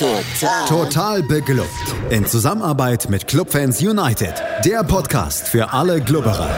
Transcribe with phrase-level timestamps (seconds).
[0.00, 0.66] Total.
[0.66, 1.68] Total beglückt.
[2.08, 4.32] In Zusammenarbeit mit Clubfans United.
[4.64, 6.48] Der Podcast für alle Glubberer.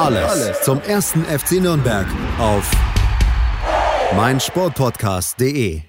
[0.00, 2.06] Alles, Alles zum ersten FC Nürnberg
[2.38, 2.70] auf
[4.16, 5.82] meinsportpodcast.de.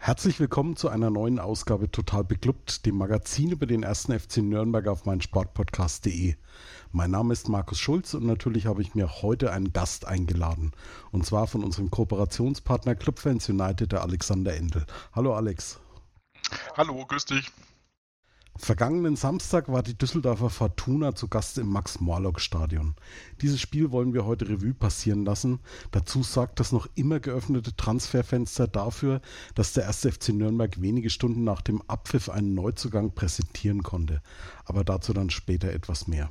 [0.00, 4.88] Herzlich willkommen zu einer neuen Ausgabe Total Beklubbt, dem Magazin über den ersten FC Nürnberg
[4.88, 6.34] auf meinsportpodcast.de.
[6.96, 10.70] Mein Name ist Markus Schulz und natürlich habe ich mir heute einen Gast eingeladen.
[11.10, 14.86] Und zwar von unserem Kooperationspartner Clubfans United, der Alexander Endel.
[15.12, 15.80] Hallo Alex.
[16.76, 17.50] Hallo, grüß dich.
[18.56, 22.94] Vergangenen Samstag war die Düsseldorfer Fortuna zu Gast im Max-Morlock-Stadion.
[23.42, 25.58] Dieses Spiel wollen wir heute Revue passieren lassen.
[25.90, 29.20] Dazu sorgt das noch immer geöffnete Transferfenster dafür,
[29.56, 30.02] dass der 1.
[30.12, 34.22] FC Nürnberg wenige Stunden nach dem Abpfiff einen Neuzugang präsentieren konnte.
[34.64, 36.30] Aber dazu dann später etwas mehr.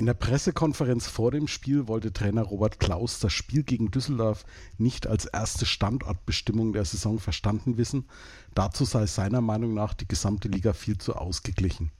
[0.00, 4.46] In der Pressekonferenz vor dem Spiel wollte Trainer Robert Klaus das Spiel gegen Düsseldorf
[4.78, 8.06] nicht als erste Standortbestimmung der Saison verstanden wissen.
[8.54, 11.92] Dazu sei seiner Meinung nach die gesamte Liga viel zu ausgeglichen.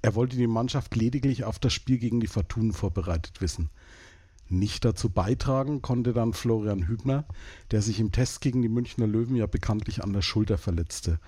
[0.00, 3.68] Er wollte die Mannschaft lediglich auf das Spiel gegen die Fortunen vorbereitet wissen.
[4.48, 7.24] Nicht dazu beitragen konnte dann Florian Hübner,
[7.72, 11.18] der sich im Test gegen die Münchner Löwen ja bekanntlich an der Schulter verletzte.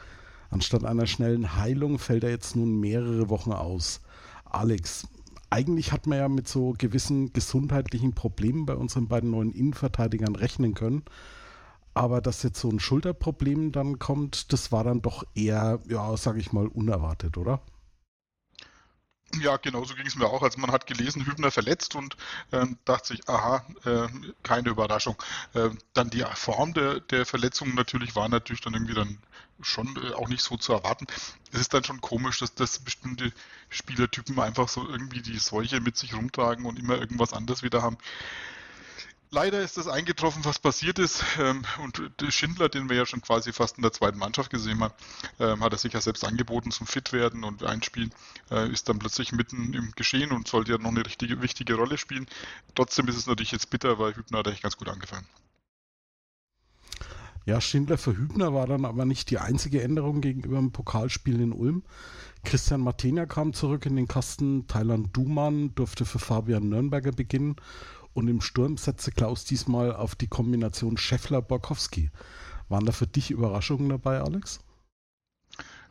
[0.50, 4.02] Anstatt einer schnellen Heilung fällt er jetzt nun mehrere Wochen aus.
[4.44, 5.08] Alex,
[5.52, 10.74] eigentlich hat man ja mit so gewissen gesundheitlichen Problemen bei unseren beiden neuen Innenverteidigern rechnen
[10.74, 11.02] können.
[11.94, 16.40] Aber dass jetzt so ein Schulterproblem dann kommt, das war dann doch eher, ja, sage
[16.40, 17.60] ich mal, unerwartet, oder?
[19.40, 20.42] Ja, genau so ging es mir auch.
[20.42, 22.16] Also man hat gelesen, Hübner verletzt und
[22.52, 24.08] ähm, dachte sich, aha, äh,
[24.42, 25.16] keine Überraschung.
[25.54, 29.18] Äh, dann die Form der, der Verletzung natürlich war natürlich dann irgendwie dann
[29.62, 31.06] schon äh, auch nicht so zu erwarten.
[31.50, 33.32] Es ist dann schon komisch, dass, dass bestimmte
[33.70, 37.96] Spielertypen einfach so irgendwie die Seuche mit sich rumtragen und immer irgendwas anderes wieder haben.
[39.34, 41.24] Leider ist das eingetroffen, was passiert ist.
[41.40, 44.92] Ähm, und Schindler, den wir ja schon quasi fast in der zweiten Mannschaft gesehen haben,
[45.40, 48.12] ähm, hat er sich ja selbst angeboten zum Fitwerden und Einspielen,
[48.50, 51.96] äh, ist dann plötzlich mitten im Geschehen und sollte ja noch eine richtige, wichtige Rolle
[51.96, 52.26] spielen.
[52.74, 55.26] Trotzdem ist es natürlich jetzt bitter, weil Hübner hat eigentlich ganz gut angefangen.
[57.46, 61.52] Ja, Schindler für Hübner war dann aber nicht die einzige Änderung gegenüber dem Pokalspiel in
[61.52, 61.84] Ulm.
[62.44, 67.56] Christian Martenia kam zurück in den Kasten, Thailand Duman durfte für Fabian Nürnberger beginnen
[68.14, 72.10] und im Sturm setzte Klaus diesmal auf die Kombination Scheffler-Borkowski.
[72.68, 74.60] Waren da für dich Überraschungen dabei, Alex?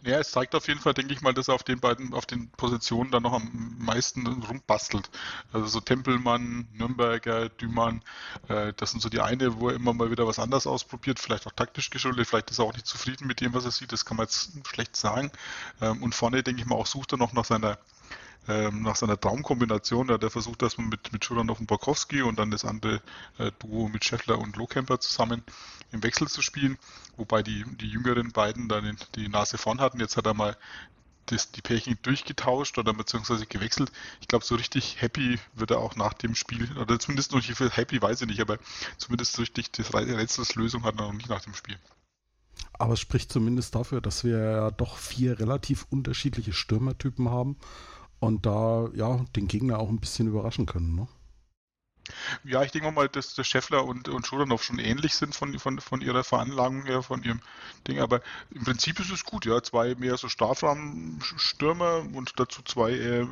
[0.04, 2.26] Ja, es zeigt auf jeden Fall, denke ich mal, dass er auf den beiden, auf
[2.26, 5.12] den Positionen dann noch am meisten rumbastelt.
[5.54, 8.02] Also so Tempelmann, Nürnberger, Dümann,
[8.48, 11.46] äh, das sind so die eine, wo er immer mal wieder was anderes ausprobiert, vielleicht
[11.46, 14.04] auch taktisch geschuldet, vielleicht ist er auch nicht zufrieden mit dem, was er sieht, das
[14.04, 15.32] kann man jetzt schlecht sagen.
[15.82, 17.78] Ähm, und vorne, denke ich mal, auch sucht er noch nach seiner
[18.48, 22.22] ähm, nach seiner Traumkombination, da hat er versucht, dass man mit, mit Schuranov und Borkowski
[22.22, 23.02] und dann das andere
[23.38, 25.44] äh, Duo mit Scheffler und Lohkemper zusammen
[25.92, 26.78] im Wechsel zu spielen,
[27.18, 30.00] wobei die, die jüngeren beiden dann die Nase vorn hatten.
[30.00, 30.58] Jetzt hat er mal
[31.28, 33.92] das, die Pärchen durchgetauscht oder beziehungsweise gewechselt.
[34.22, 37.56] Ich glaube, so richtig happy wird er auch nach dem Spiel, oder zumindest noch nicht
[37.56, 38.58] viel happy, weiß ich nicht, aber
[38.98, 41.78] zumindest so richtig das Rätselslösung hat er noch nicht nach dem Spiel.
[42.74, 47.58] Aber es spricht zumindest dafür, dass wir ja doch vier relativ unterschiedliche Stürmertypen haben
[48.22, 50.96] und da ja den Gegner auch ein bisschen überraschen können.
[50.96, 51.08] Ne?
[52.44, 55.80] Ja, ich denke mal, dass der Scheffler und, und Schuranov schon ähnlich sind von, von,
[55.80, 57.42] von ihrer Veranlagung her, von ihrem
[57.88, 59.62] Ding, aber im Prinzip ist es gut, ja.
[59.64, 63.28] Zwei mehr so Strafraumstürmer und dazu zwei eher,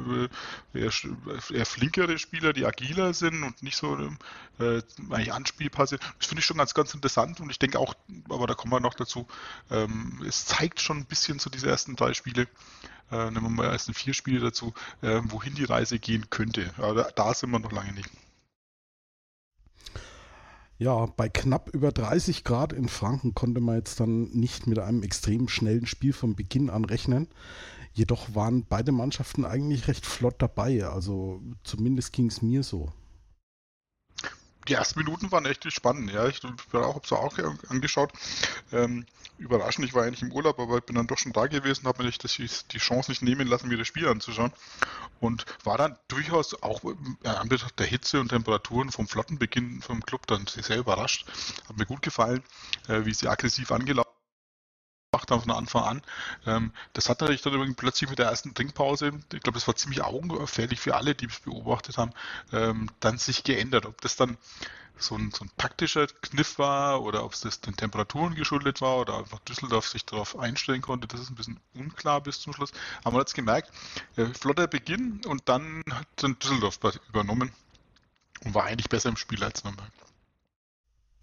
[0.74, 0.92] eher,
[1.52, 3.96] eher, flinkere Spieler, die agiler sind und nicht so
[4.60, 6.00] äh, eigentlich Anspielpasse.
[6.18, 7.94] Das finde ich schon ganz, ganz interessant und ich denke auch,
[8.30, 9.28] aber da kommen wir noch dazu,
[9.72, 12.48] ähm, es zeigt schon ein bisschen so diese ersten drei Spiele,
[13.12, 16.74] äh, nehmen wir mal erst vier Spiele dazu, äh, wohin die Reise gehen könnte.
[16.78, 18.10] Aber da sind wir noch lange nicht.
[20.80, 25.04] Ja, bei knapp über 30 Grad in Franken konnte man jetzt dann nicht mit einem
[25.04, 27.28] extrem schnellen Spiel von Beginn an rechnen.
[27.92, 30.86] Jedoch waren beide Mannschaften eigentlich recht flott dabei.
[30.86, 32.94] Also zumindest ging es mir so
[34.68, 36.12] die ersten Minuten waren echt spannend.
[36.12, 37.38] Ja, ich habe es auch
[37.70, 38.12] angeschaut.
[38.72, 39.06] Ähm,
[39.38, 42.04] überraschend, ich war eigentlich im Urlaub, aber ich bin dann doch schon da gewesen, habe
[42.04, 44.52] mir nicht das, die Chance nicht nehmen lassen, mir das Spiel anzuschauen.
[45.20, 50.28] Und war dann durchaus auch äh, an der Hitze und Temperaturen vom Flottenbeginn vom Club
[50.28, 51.26] dann sehr überrascht.
[51.68, 52.44] Hat mir gut gefallen,
[52.88, 54.09] äh, wie sie aggressiv angelaufen
[55.12, 56.02] gemacht haben von Anfang an.
[56.46, 59.76] Ähm, das hat natürlich dann übrigens plötzlich mit der ersten Trinkpause, ich glaube, das war
[59.76, 62.12] ziemlich augenfällig für alle, die es beobachtet haben,
[62.52, 63.86] ähm, dann sich geändert.
[63.86, 64.38] Ob das dann
[64.98, 68.98] so ein, so ein taktischer Kniff war oder ob es das den Temperaturen geschuldet war
[68.98, 72.72] oder einfach Düsseldorf sich darauf einstellen konnte, das ist ein bisschen unklar bis zum Schluss.
[73.02, 73.72] Aber man hat es gemerkt,
[74.18, 77.52] äh, flotter Beginn und dann hat dann Düsseldorf übernommen
[78.44, 79.92] und war eigentlich besser im Spiel als Nürnberg.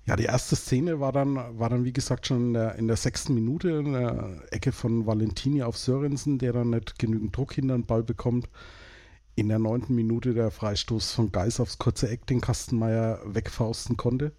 [0.06, 2.96] Ja, die erste Szene war dann, war dann wie gesagt, schon in der, in der
[2.96, 7.76] sechsten Minute, in der Ecke von Valentini auf Sörensen, der dann nicht genügend Druck hinter
[7.76, 8.48] den Ball bekommt.
[9.34, 14.32] In der neunten Minute der Freistoß von Geis aufs kurze Eck, den Kastenmeier wegfausten konnte.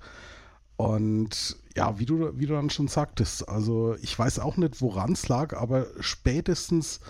[0.78, 5.12] Und ja, wie du, wie du dann schon sagtest, also ich weiß auch nicht, woran
[5.14, 7.02] es lag, aber spätestens,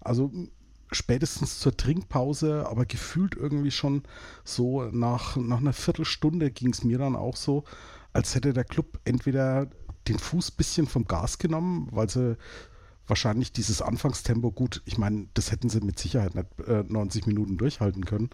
[0.00, 0.30] also
[0.92, 4.04] spätestens zur Trinkpause, aber gefühlt irgendwie schon
[4.44, 7.64] so nach, nach einer Viertelstunde ging es mir dann auch so,
[8.14, 9.66] als hätte der Club entweder
[10.08, 12.36] den Fuß ein bisschen vom Gas genommen, weil sie
[13.06, 17.58] wahrscheinlich dieses Anfangstempo gut, ich meine, das hätten sie mit Sicherheit nicht äh, 90 Minuten
[17.58, 18.30] durchhalten können.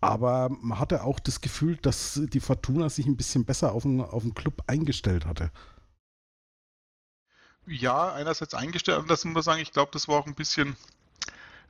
[0.00, 4.00] Aber man hatte auch das Gefühl, dass die Fortuna sich ein bisschen besser auf den,
[4.00, 5.50] auf den Club eingestellt hatte.
[7.66, 10.76] Ja, einerseits eingestellt, das muss man sagen, ich glaube, das war auch ein bisschen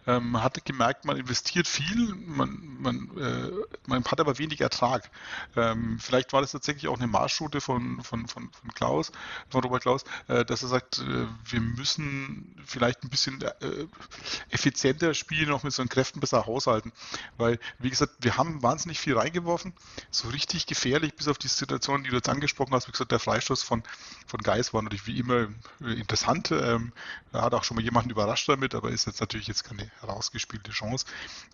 [0.07, 3.51] man hatte gemerkt, man investiert viel, man, man, äh,
[3.87, 5.11] man hat aber wenig Ertrag.
[5.57, 9.13] Ähm, vielleicht war das tatsächlich auch eine Marschroute von, von, von, von Klaus,
[9.49, 13.87] von Robert Klaus, äh, dass er sagt, äh, wir müssen vielleicht ein bisschen äh,
[14.49, 16.93] effizienter spielen, auch mit so Kräften besser haushalten.
[17.37, 19.75] Weil, wie gesagt, wir haben wahnsinnig viel reingeworfen,
[20.11, 22.89] so richtig gefährlich, bis auf die Situation, die du jetzt angesprochen hast.
[22.89, 23.83] Wie gesagt, der Freistoß von,
[24.27, 25.49] von Geis war natürlich wie immer
[25.83, 26.51] äh, interessant.
[26.53, 26.93] Ähm,
[27.33, 30.71] er hat auch schon mal jemanden überrascht damit, aber ist jetzt natürlich jetzt keine herausgespielte
[30.71, 31.07] Chance.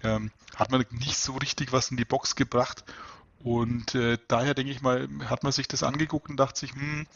[0.02, 2.84] Ähm, hat man nicht so richtig was in die Box gebracht.
[3.42, 7.06] Und äh, daher denke ich mal, hat man sich das angeguckt und dachte sich, hm,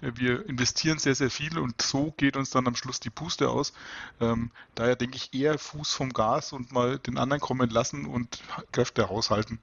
[0.00, 3.72] wir investieren sehr, sehr viel und so geht uns dann am Schluss die Puste aus.
[4.20, 8.42] Ähm, daher denke ich eher Fuß vom Gas und mal den anderen kommen lassen und
[8.72, 9.58] Kräfte haushalten,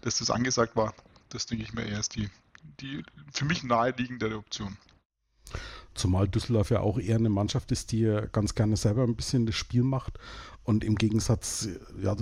[0.00, 0.92] dass das angesagt war.
[1.28, 2.30] Das denke ich mir eher ist die,
[2.80, 4.76] die für mich naheliegendere Option.
[5.96, 9.54] Zumal Düsseldorf ja auch eher eine Mannschaft ist, die ganz gerne selber ein bisschen das
[9.54, 10.18] Spiel macht.
[10.64, 11.68] Und im Gegensatz
[12.02, 12.16] ja,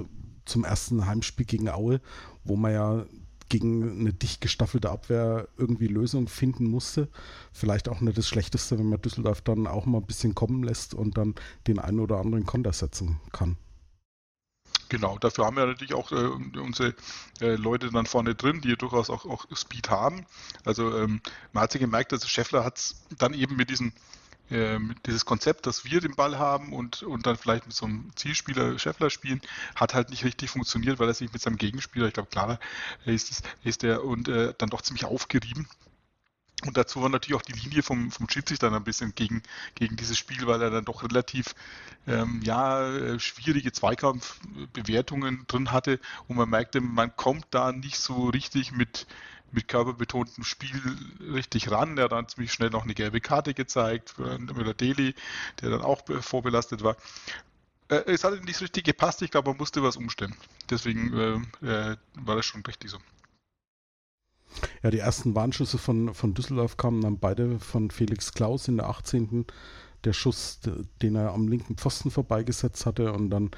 [0.45, 2.01] zum ersten Heimspiel gegen Aue,
[2.45, 3.07] wo man ja
[3.49, 7.09] gegen eine dicht gestaffelte Abwehr irgendwie Lösungen finden musste.
[7.53, 10.95] Vielleicht auch nicht das Schlechteste, wenn man Düsseldorf dann auch mal ein bisschen kommen lässt
[10.95, 11.35] und dann
[11.67, 13.57] den einen oder anderen Konter setzen kann.
[14.95, 16.95] Genau, dafür haben wir natürlich auch äh, unsere
[17.41, 20.25] äh, Leute dann vorne drin, die durchaus auch, auch Speed haben.
[20.65, 21.21] Also ähm,
[21.53, 23.93] man hat sich gemerkt, dass Scheffler hat es dann eben mit diesem
[24.51, 28.13] äh, dieses Konzept, dass wir den Ball haben und, und dann vielleicht mit so einem
[28.15, 29.41] Zielspieler Scheffler spielen,
[29.75, 32.61] hat halt nicht richtig funktioniert, weil er sich mit seinem Gegenspieler, ich glaube klarer
[33.05, 35.67] ist es, ist der und äh, dann doch ziemlich aufgerieben
[36.67, 39.43] und dazu war natürlich auch die Linie vom, vom Schiedsrichter ein bisschen gegen,
[39.75, 41.55] gegen dieses Spiel, weil er dann doch relativ
[42.07, 48.29] ähm, ja, äh, schwierige Zweikampfbewertungen drin hatte und man merkte, man kommt da nicht so
[48.29, 49.07] richtig mit,
[49.53, 50.81] mit körperbetontem Spiel
[51.33, 51.99] richtig ran.
[51.99, 55.15] Er hat dann ziemlich schnell noch eine gelbe Karte gezeigt für Müller-Deli,
[55.61, 56.97] der dann auch vorbelastet war.
[57.89, 60.35] Äh, es hat nicht richtig gepasst, ich glaube, man musste was umstellen.
[60.71, 62.99] Deswegen äh, äh war das schon richtig so.
[64.83, 68.89] Ja, die ersten Warnschüsse von, von Düsseldorf kamen dann beide von Felix Klaus in der
[68.89, 69.47] 18.
[70.05, 70.61] Der Schuss,
[71.03, 73.51] den er am linken Pfosten vorbeigesetzt hatte und dann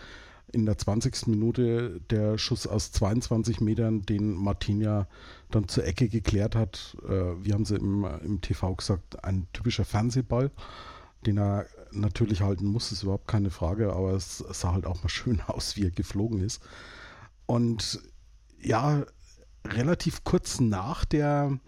[0.52, 1.26] in der 20.
[1.26, 5.08] Minute der Schuss aus 22 Metern, den Martinia
[5.50, 6.96] dann zur Ecke geklärt hat.
[7.08, 10.50] Äh, wie haben sie im, im TV gesagt, ein typischer Fernsehball,
[11.26, 15.08] den er natürlich halten muss, ist überhaupt keine Frage, aber es sah halt auch mal
[15.08, 16.62] schön aus, wie er geflogen ist.
[17.46, 18.00] Und
[18.60, 19.04] ja,
[19.74, 21.58] relativ kurz nach der,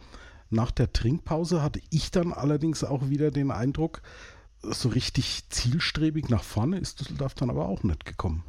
[0.51, 4.03] nach der Trinkpause hatte ich dann allerdings auch wieder den Eindruck,
[4.63, 8.45] so richtig zielstrebig nach vorne ist Düsseldorf dann aber auch nicht gekommen.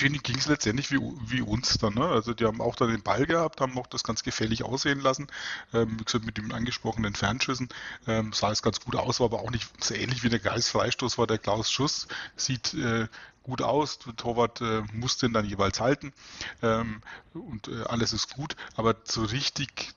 [0.00, 1.94] Denen ging es letztendlich wie, wie uns dann.
[1.94, 2.06] Ne?
[2.06, 5.26] Also die haben auch dann den Ball gehabt, haben auch das ganz gefährlich aussehen lassen.
[5.74, 7.68] Ähm, wie gesagt, mit den angesprochenen Fernschüssen
[8.06, 11.18] ähm, sah es ganz gut aus, war aber auch nicht so ähnlich wie der Geist-Freistoß
[11.18, 12.06] war der Klaus Schuss.
[12.36, 13.08] Sieht äh,
[13.48, 13.98] gut aus.
[13.98, 16.12] Der Torwart äh, muss den dann jeweils halten
[16.62, 17.00] ähm,
[17.32, 18.56] und äh, alles ist gut.
[18.76, 19.94] Aber so richtig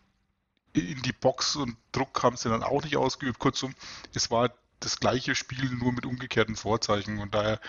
[0.74, 3.40] in die Box und Druck haben sie dann auch nicht ausgeübt.
[3.40, 3.76] Kurzum,
[4.14, 7.60] es war das gleiche Spiel nur mit umgekehrten Vorzeichen und daher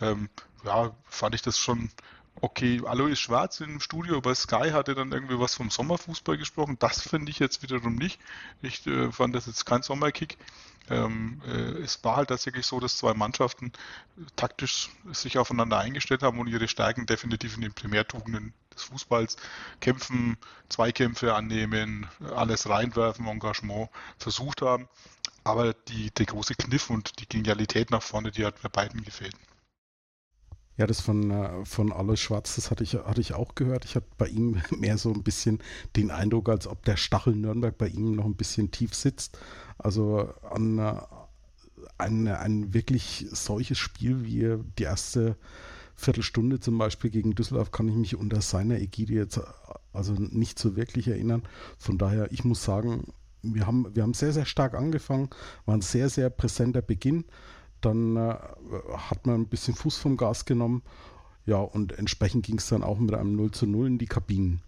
[0.00, 0.30] ähm,
[0.64, 1.90] ja, fand ich das schon
[2.40, 2.80] okay.
[2.84, 6.76] Alois Schwarz im Studio bei Sky hatte dann irgendwie was vom Sommerfußball gesprochen.
[6.78, 8.20] Das finde ich jetzt wiederum nicht.
[8.62, 10.36] Ich äh, fand das jetzt kein Sommerkick.
[10.90, 13.72] Ähm, äh, es war halt tatsächlich so, dass zwei Mannschaften
[14.36, 19.36] taktisch sich aufeinander eingestellt haben und ihre Stärken definitiv in den Primärtugenden des Fußballs
[19.80, 20.36] kämpfen,
[20.68, 24.88] Zweikämpfe annehmen, alles reinwerfen, Engagement versucht haben.
[25.44, 29.34] Aber die, der große Kniff und die Genialität nach vorne, die hat bei beiden gefehlt.
[30.78, 33.84] Ja, das von, äh, von Alois Schwarz, das hatte ich, hatte ich auch gehört.
[33.84, 35.58] Ich hatte bei ihm mehr so ein bisschen
[35.96, 39.38] den Eindruck, als ob der Stachel Nürnberg bei ihm noch ein bisschen tief sitzt.
[39.78, 40.94] Also an äh,
[41.98, 45.36] ein, ein wirklich solches Spiel wie die erste
[45.94, 49.40] Viertelstunde zum Beispiel gegen Düsseldorf kann ich mich unter seiner Ägide jetzt
[49.92, 51.42] also nicht so wirklich erinnern.
[51.78, 53.12] Von daher, ich muss sagen,
[53.42, 55.30] wir haben, wir haben sehr, sehr stark angefangen,
[55.66, 57.24] war ein sehr, sehr präsenter Beginn.
[57.82, 58.36] Dann äh,
[58.96, 60.82] hat man ein bisschen Fuß vom Gas genommen.
[61.44, 64.62] Ja, und entsprechend ging es dann auch mit einem 0 zu 0 in die Kabinen.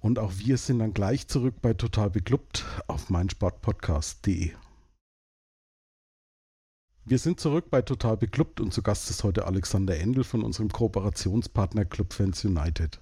[0.00, 4.52] Und auch wir sind dann gleich zurück bei Total Beklubbt auf meinsportpodcast.de.
[7.06, 10.70] Wir sind zurück bei Total Beklubbt und zu Gast ist heute Alexander Endel von unserem
[10.70, 12.98] Kooperationspartner Clubfans United.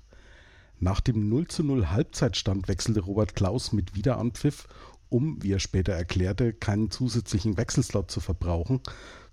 [0.80, 4.66] Nach dem 0 zu 0 Halbzeitstand wechselte Robert Klaus mit Wiederanpfiff,
[5.12, 8.80] um, wie er später erklärte, keinen zusätzlichen Wechselslot zu verbrauchen,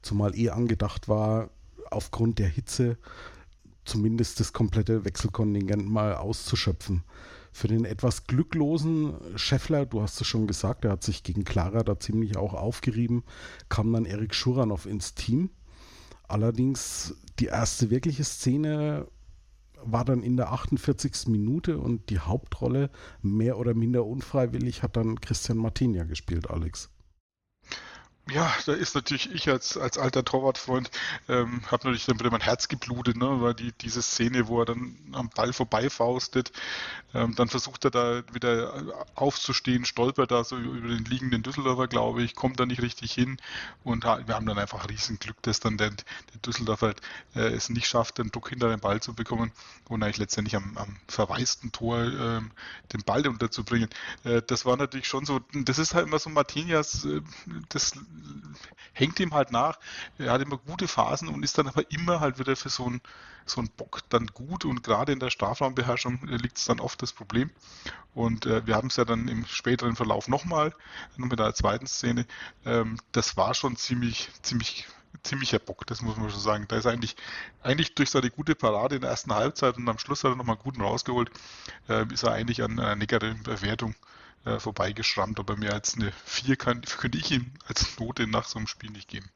[0.01, 1.50] zumal eh angedacht war,
[1.89, 2.98] aufgrund der Hitze
[3.86, 7.03] zumindest das komplette Wechselkontingent mal auszuschöpfen.
[7.51, 11.83] Für den etwas glücklosen Scheffler, du hast es schon gesagt, er hat sich gegen Clara
[11.83, 13.24] da ziemlich auch aufgerieben,
[13.69, 15.50] kam dann Erik Schuranov ins Team.
[16.27, 19.07] Allerdings die erste wirkliche Szene
[19.83, 21.27] war dann in der 48.
[21.27, 22.89] Minute und die Hauptrolle,
[23.21, 26.89] mehr oder minder unfreiwillig, hat dann Christian Martinia gespielt, Alex.
[28.31, 30.91] Ja, da ist natürlich ich als, als alter Torwartfreund,
[31.27, 34.65] ähm, habe natürlich dann wieder mein Herz geblutet, ne, weil die, diese Szene, wo er
[34.65, 36.51] dann am Ball vorbeifaustet,
[37.13, 42.21] ähm, dann versucht er da wieder aufzustehen, stolpert da so über den liegenden Düsseldorfer, glaube
[42.21, 43.38] ich, kommt da nicht richtig hin
[43.83, 46.93] und wir haben dann einfach riesen Glück, dass dann der, der Düsseldorfer
[47.36, 49.51] äh, es nicht schafft, den Druck hinter den Ball zu bekommen
[49.88, 52.51] und eigentlich letztendlich am, am verwaisten Tor ähm,
[52.93, 53.89] den Ball unterzubringen.
[54.24, 57.21] Äh, das war natürlich schon so, das ist halt immer so Martinias, äh,
[57.69, 57.93] das
[58.93, 59.79] hängt ihm halt nach.
[60.17, 63.01] Er hat immer gute Phasen und ist dann aber immer halt wieder für so einen
[63.45, 67.13] so ein Bock dann gut und gerade in der Strafraumbeherrschung liegt es dann oft das
[67.13, 67.49] Problem.
[68.13, 70.73] Und äh, wir haben es ja dann im späteren Verlauf nochmal,
[71.17, 72.25] mit einer zweiten Szene.
[72.65, 74.88] Ähm, das war schon ziemlich, ziemlich
[75.23, 76.65] ziemlicher Bock, das muss man schon sagen.
[76.67, 77.15] Da ist eigentlich,
[77.61, 80.55] eigentlich durch seine gute Parade in der ersten Halbzeit und am Schluss hat er nochmal
[80.55, 81.31] einen guten rausgeholt,
[81.88, 83.95] äh, ist er eigentlich an einer negativen Bewertung
[84.46, 88.58] äh, vorbeigeschrammt, aber mehr als eine 4 kann, könnte ich ihm als Note nach so
[88.58, 89.29] einem Spiel nicht geben.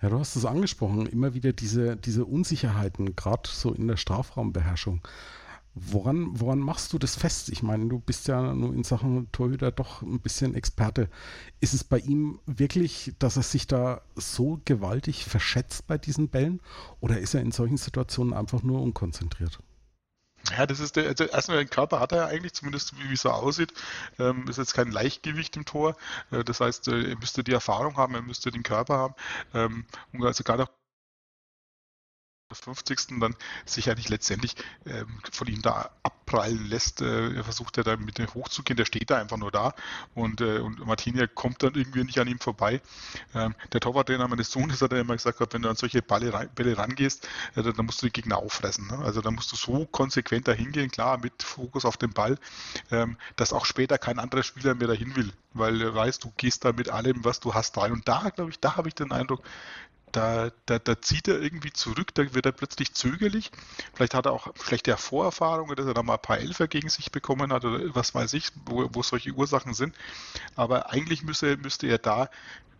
[0.00, 5.00] Ja, du hast es angesprochen, immer wieder diese, diese Unsicherheiten, gerade so in der Strafraumbeherrschung.
[5.74, 7.48] Woran, woran machst du das fest?
[7.48, 11.08] Ich meine, du bist ja nur in Sachen Torhüter doch ein bisschen Experte.
[11.60, 16.60] Ist es bei ihm wirklich, dass er sich da so gewaltig verschätzt bei diesen Bällen
[17.00, 19.60] oder ist er in solchen Situationen einfach nur unkonzentriert?
[20.56, 23.14] Ja, das ist der, also erstmal den Körper hat er ja eigentlich, zumindest wie, wie
[23.14, 23.72] es so aussieht.
[24.18, 25.96] Ähm, ist jetzt kein Leichtgewicht im Tor.
[26.30, 29.14] Äh, das heißt, äh, er müsste die Erfahrung haben, er müsste den Körper haben.
[29.54, 30.68] Ähm, und also gerade auch
[32.52, 33.20] 50.
[33.20, 34.54] dann sich eigentlich letztendlich
[34.86, 35.90] ähm, von ihm da
[36.32, 37.00] abprallen lässt.
[37.02, 39.74] Äh, er versucht ja da mit dem hochzugehen, der steht da einfach nur da
[40.14, 42.80] und, äh, und Martinia kommt dann irgendwie nicht an ihm vorbei.
[43.34, 46.76] Ähm, der Torwarttrainer meines Sohnes hat ja immer gesagt, wenn du an solche Bälle, Bälle
[46.76, 48.88] rangehst, äh, dann musst du die Gegner auffressen.
[48.88, 48.98] Ne?
[48.98, 52.38] Also da musst du so konsequent dahin gehen, klar, mit Fokus auf den Ball,
[52.90, 56.64] ähm, dass auch später kein anderer Spieler mehr dahin will, weil er weiß, du gehst
[56.64, 57.92] da mit allem, was du hast, rein.
[57.92, 59.42] Und da, glaube ich, da habe ich den Eindruck,
[60.12, 63.50] da, da, da zieht er irgendwie zurück, da wird er plötzlich zögerlich.
[63.94, 67.10] Vielleicht hat er auch schlechte Vorerfahrungen, dass er da mal ein paar Elfer gegen sich
[67.10, 69.96] bekommen hat oder was weiß ich, wo, wo solche Ursachen sind.
[70.54, 72.28] Aber eigentlich müsste, müsste er da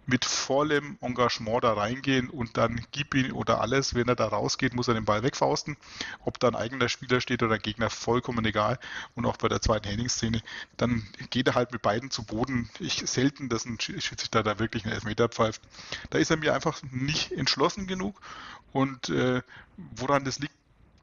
[0.07, 4.75] mit vollem Engagement da reingehen und dann gib ihn oder alles, wenn er da rausgeht,
[4.75, 5.77] muss er den Ball wegfausten.
[6.25, 8.79] Ob da ein eigener Spieler steht oder ein Gegner, vollkommen egal.
[9.15, 10.43] Und auch bei der zweiten Henning-Szene,
[10.77, 12.69] dann geht er halt mit beiden zu Boden.
[12.81, 15.63] Ich selten, dass ein Schiedsrichter da wirklich einen Elfmeter pfeift.
[16.11, 18.21] Da ist er mir einfach nicht entschlossen genug
[18.73, 19.43] und äh,
[19.77, 20.55] woran das liegt,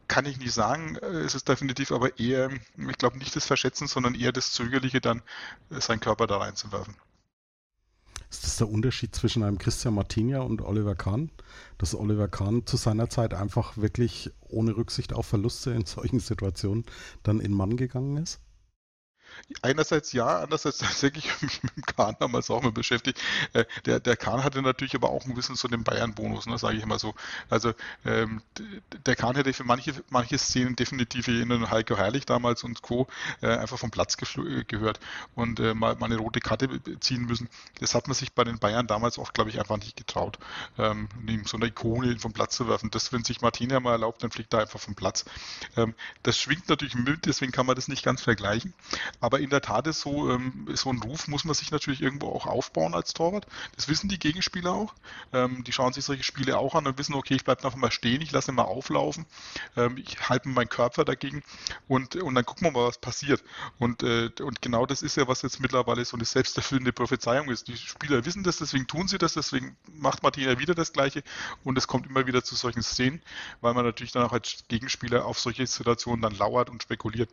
[0.07, 0.97] kann ich nicht sagen.
[0.97, 5.21] Es ist definitiv aber eher, ich glaube, nicht das Verschätzen, sondern eher das Zögerliche, dann
[5.69, 6.95] äh, seinen Körper da reinzuwerfen.
[8.29, 11.31] Ist das der Unterschied zwischen einem Christian Martinia und Oliver Kahn?
[11.79, 16.85] Dass Oliver Kahn zu seiner Zeit einfach wirklich ohne Rücksicht auf Verluste in solchen Situationen
[17.23, 18.39] dann in Mann gegangen ist?
[19.61, 23.19] Einerseits ja, andererseits denke ich mich mit dem Kahn damals auch mal beschäftigt.
[23.53, 26.77] Äh, der, der Kahn hatte natürlich aber auch ein bisschen so den Bayern-Bonus, ne, sage
[26.77, 27.13] ich immer so.
[27.49, 27.73] Also
[28.05, 28.41] ähm,
[29.05, 33.07] der Kahn hätte für manche, manche Szenen definitiv in Heiko Herrlich damals und Co.
[33.41, 34.99] Äh, einfach vom Platz äh, gehört
[35.35, 37.49] und äh, mal, mal eine rote Karte ziehen müssen.
[37.79, 40.39] Das hat man sich bei den Bayern damals auch, glaube ich, einfach nicht getraut,
[40.77, 41.09] ähm,
[41.45, 42.91] so eine Ikone vom Platz zu werfen.
[42.91, 45.25] Das, wenn sich Martina mal erlaubt, dann fliegt er einfach vom Platz.
[45.77, 45.93] Ähm,
[46.23, 48.73] das schwingt natürlich mit, deswegen kann man das nicht ganz vergleichen.
[49.19, 52.01] Aber aber in der Tat ist so, ähm, so ein Ruf muss man sich natürlich
[52.01, 53.45] irgendwo auch aufbauen als Torwart.
[53.75, 54.95] Das wissen die Gegenspieler auch.
[55.33, 57.91] Ähm, die schauen sich solche Spiele auch an und wissen, okay, ich bleibe einfach mal
[57.91, 59.27] stehen, ich lasse ihn mal auflaufen,
[59.77, 61.43] ähm, ich halte meinen Körper dagegen
[61.87, 63.43] und, und dann gucken wir mal, was passiert.
[63.77, 67.67] Und, äh, und genau das ist ja, was jetzt mittlerweile so eine selbsterfüllende Prophezeiung ist.
[67.67, 71.21] Die Spieler wissen das, deswegen tun sie das, deswegen macht Martina wieder das Gleiche
[71.63, 73.21] und es kommt immer wieder zu solchen Szenen,
[73.61, 77.29] weil man natürlich dann auch als Gegenspieler auf solche Situationen dann lauert und spekuliert.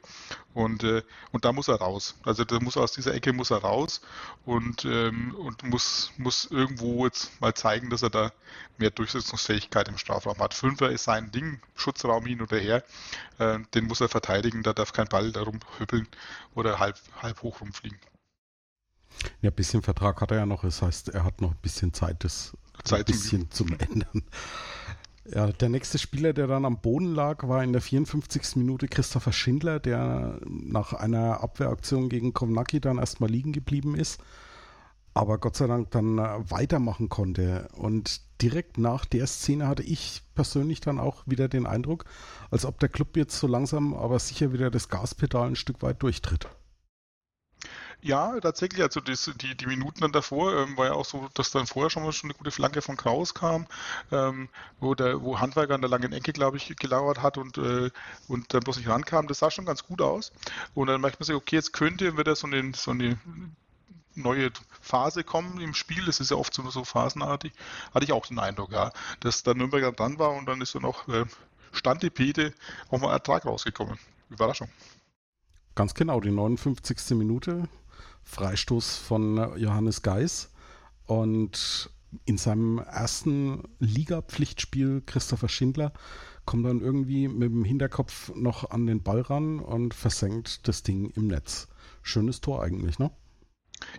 [0.53, 2.17] Und, äh, und da muss er raus.
[2.25, 4.01] Also da muss aus dieser Ecke muss er raus
[4.45, 8.33] und, ähm, und muss, muss irgendwo jetzt mal zeigen, dass er da
[8.79, 10.55] mehr Durchsetzungsfähigkeit im Strafraum hat.
[10.55, 12.85] Fünfer ist sein Ding, Schutzraum hin oder her.
[13.39, 16.09] Äh, den muss er verteidigen, da darf kein Ball darum hüppeln
[16.55, 17.99] oder halb, halb hoch rumfliegen.
[19.41, 20.63] Ja, ein bisschen Vertrag hat er ja noch.
[20.63, 24.25] Das heißt, er hat noch ein bisschen Zeit, das Zeit ein bisschen zum Ändern.
[25.35, 28.57] Ja, der nächste Spieler, der dann am Boden lag, war in der 54.
[28.57, 34.21] Minute Christopher Schindler, der nach einer Abwehraktion gegen Kovnacki dann erstmal liegen geblieben ist,
[35.15, 37.69] aber Gott sei Dank dann äh, weitermachen konnte.
[37.73, 42.05] Und direkt nach der Szene hatte ich persönlich dann auch wieder den Eindruck,
[42.51, 46.03] als ob der Club jetzt so langsam, aber sicher wieder das Gaspedal ein Stück weit
[46.03, 46.49] durchtritt.
[48.03, 48.83] Ja, tatsächlich.
[48.83, 51.91] Also das, die, die Minuten dann davor ähm, war ja auch so, dass dann vorher
[51.91, 53.67] schon mal schon eine gute Flanke von Kraus kam,
[54.13, 54.49] ähm,
[54.81, 57.91] wo der, wo Handwerker an der langen Ecke, glaube ich, gelauert hat und, äh,
[58.29, 59.27] und dann bloß nicht rankam.
[59.27, 60.33] Das sah schon ganz gut aus.
[60.75, 63.19] Und dann merkt man sich, okay, jetzt könnte wieder so eine, so eine
[64.15, 64.51] neue
[64.81, 66.05] Phase kommen im Spiel.
[66.05, 67.53] Das ist ja oft so, so phasenartig.
[67.93, 70.79] Hatte ich auch den Eindruck, ja, dass der Nürnberger dran war und dann ist so
[70.79, 71.25] noch äh,
[71.73, 72.55] Stand die Pete
[72.91, 73.99] auch mal Ertrag rausgekommen.
[74.31, 74.69] Überraschung.
[75.75, 77.11] Ganz genau, die 59.
[77.11, 77.69] Minute.
[78.27, 80.51] Freistoß von Johannes Geis.
[81.07, 81.91] Und
[82.25, 85.93] in seinem ersten Liga-Pflichtspiel Christopher Schindler
[86.45, 91.11] kommt dann irgendwie mit dem Hinterkopf noch an den Ball ran und versenkt das Ding
[91.17, 91.69] im Netz.
[92.03, 93.11] Schönes Tor eigentlich, ne?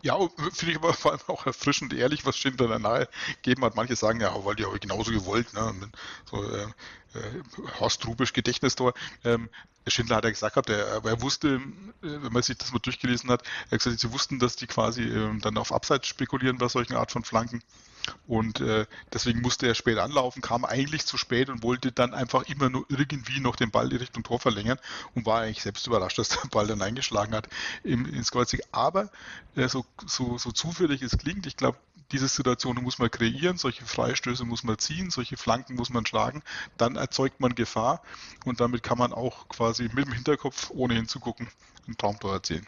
[0.01, 0.17] Ja,
[0.53, 3.09] finde ich aber vor allem auch erfrischend ehrlich, was Schindler da nahe
[3.41, 3.75] gegeben hat.
[3.75, 5.53] Manche sagen ja, weil die habe ich genauso gewollt.
[5.53, 5.73] Ne?
[6.29, 6.67] So, äh,
[7.13, 8.93] äh, Horst Rubisch Gedächtnistor.
[9.23, 9.49] Ähm,
[9.87, 11.59] Schindler hat ja gesagt gehabt, er, er wusste, äh,
[12.01, 15.03] wenn man sich das mal durchgelesen hat, er hat gesagt, sie wussten, dass die quasi
[15.03, 17.61] äh, dann auf Abseits spekulieren bei solchen Art von Flanken.
[18.27, 22.43] Und äh, deswegen musste er spät anlaufen, kam eigentlich zu spät und wollte dann einfach
[22.43, 24.79] immer nur irgendwie noch den Ball in Richtung Tor verlängern
[25.15, 27.49] und war eigentlich selbst überrascht, dass der Ball dann eingeschlagen hat
[27.83, 28.61] im, ins Kreuzig.
[28.71, 29.09] Aber
[29.55, 31.77] äh, so, so, so zufällig es klingt, ich glaube,
[32.11, 36.41] diese Situationen muss man kreieren, solche Freistöße muss man ziehen, solche Flanken muss man schlagen,
[36.77, 38.01] dann erzeugt man Gefahr
[38.45, 41.49] und damit kann man auch quasi mit dem Hinterkopf, ohne hinzugucken,
[41.87, 42.65] ein Traumtor erzielen.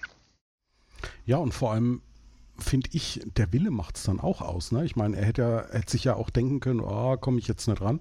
[1.26, 2.02] Ja, und vor allem
[2.60, 4.72] finde ich, der Wille macht es dann auch aus.
[4.72, 4.86] Ne?
[4.86, 7.82] Ich meine, er hätte, hätte sich ja auch denken können, oh, komme ich jetzt nicht
[7.82, 8.00] ran,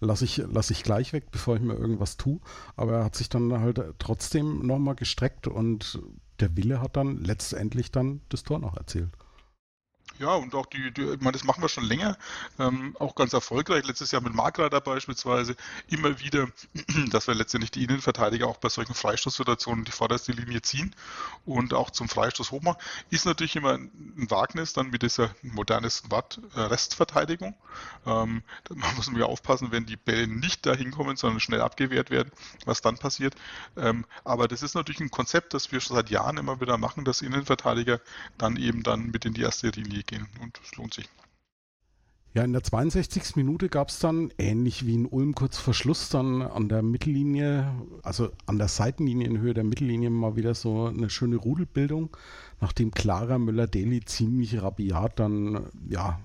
[0.00, 2.40] lasse ich, lass ich gleich weg, bevor ich mir irgendwas tue.
[2.76, 6.00] Aber er hat sich dann halt trotzdem nochmal gestreckt und
[6.40, 9.10] der Wille hat dann letztendlich dann das Tor noch erzielt.
[10.18, 12.16] Ja, und auch die, die ich meine, das machen wir schon länger,
[12.58, 13.86] ähm, auch ganz erfolgreich.
[13.86, 15.56] Letztes Jahr mit Markreiter beispielsweise
[15.88, 16.48] immer wieder,
[17.10, 20.94] dass wir letztendlich die Innenverteidiger auch bei solchen Freistoßsituationen die vorderste Linie ziehen
[21.44, 22.80] und auch zum Freistoß hochmachen.
[23.10, 27.54] Ist natürlich immer ein Wagnis, dann mit dieser modernes Wort äh, Restverteidigung.
[28.06, 32.10] Ähm, da muss man ja aufpassen, wenn die Bälle nicht dahin kommen, sondern schnell abgewehrt
[32.10, 32.30] werden,
[32.64, 33.34] was dann passiert.
[33.76, 37.04] Ähm, aber das ist natürlich ein Konzept, das wir schon seit Jahren immer wieder machen,
[37.04, 38.00] dass Innenverteidiger
[38.38, 41.08] dann eben dann mit in die erste Linie gehen und es lohnt sich.
[42.36, 43.36] Ja, in der 62.
[43.36, 47.72] Minute gab es dann, ähnlich wie in Ulm kurz vor Schluss, dann an der Mittellinie,
[48.02, 52.14] also an der Seitenlinie in Höhe der Mittellinie mal wieder so eine schöne Rudelbildung,
[52.60, 56.20] nachdem Clara Müller-Deli ziemlich rabiat dann, ja,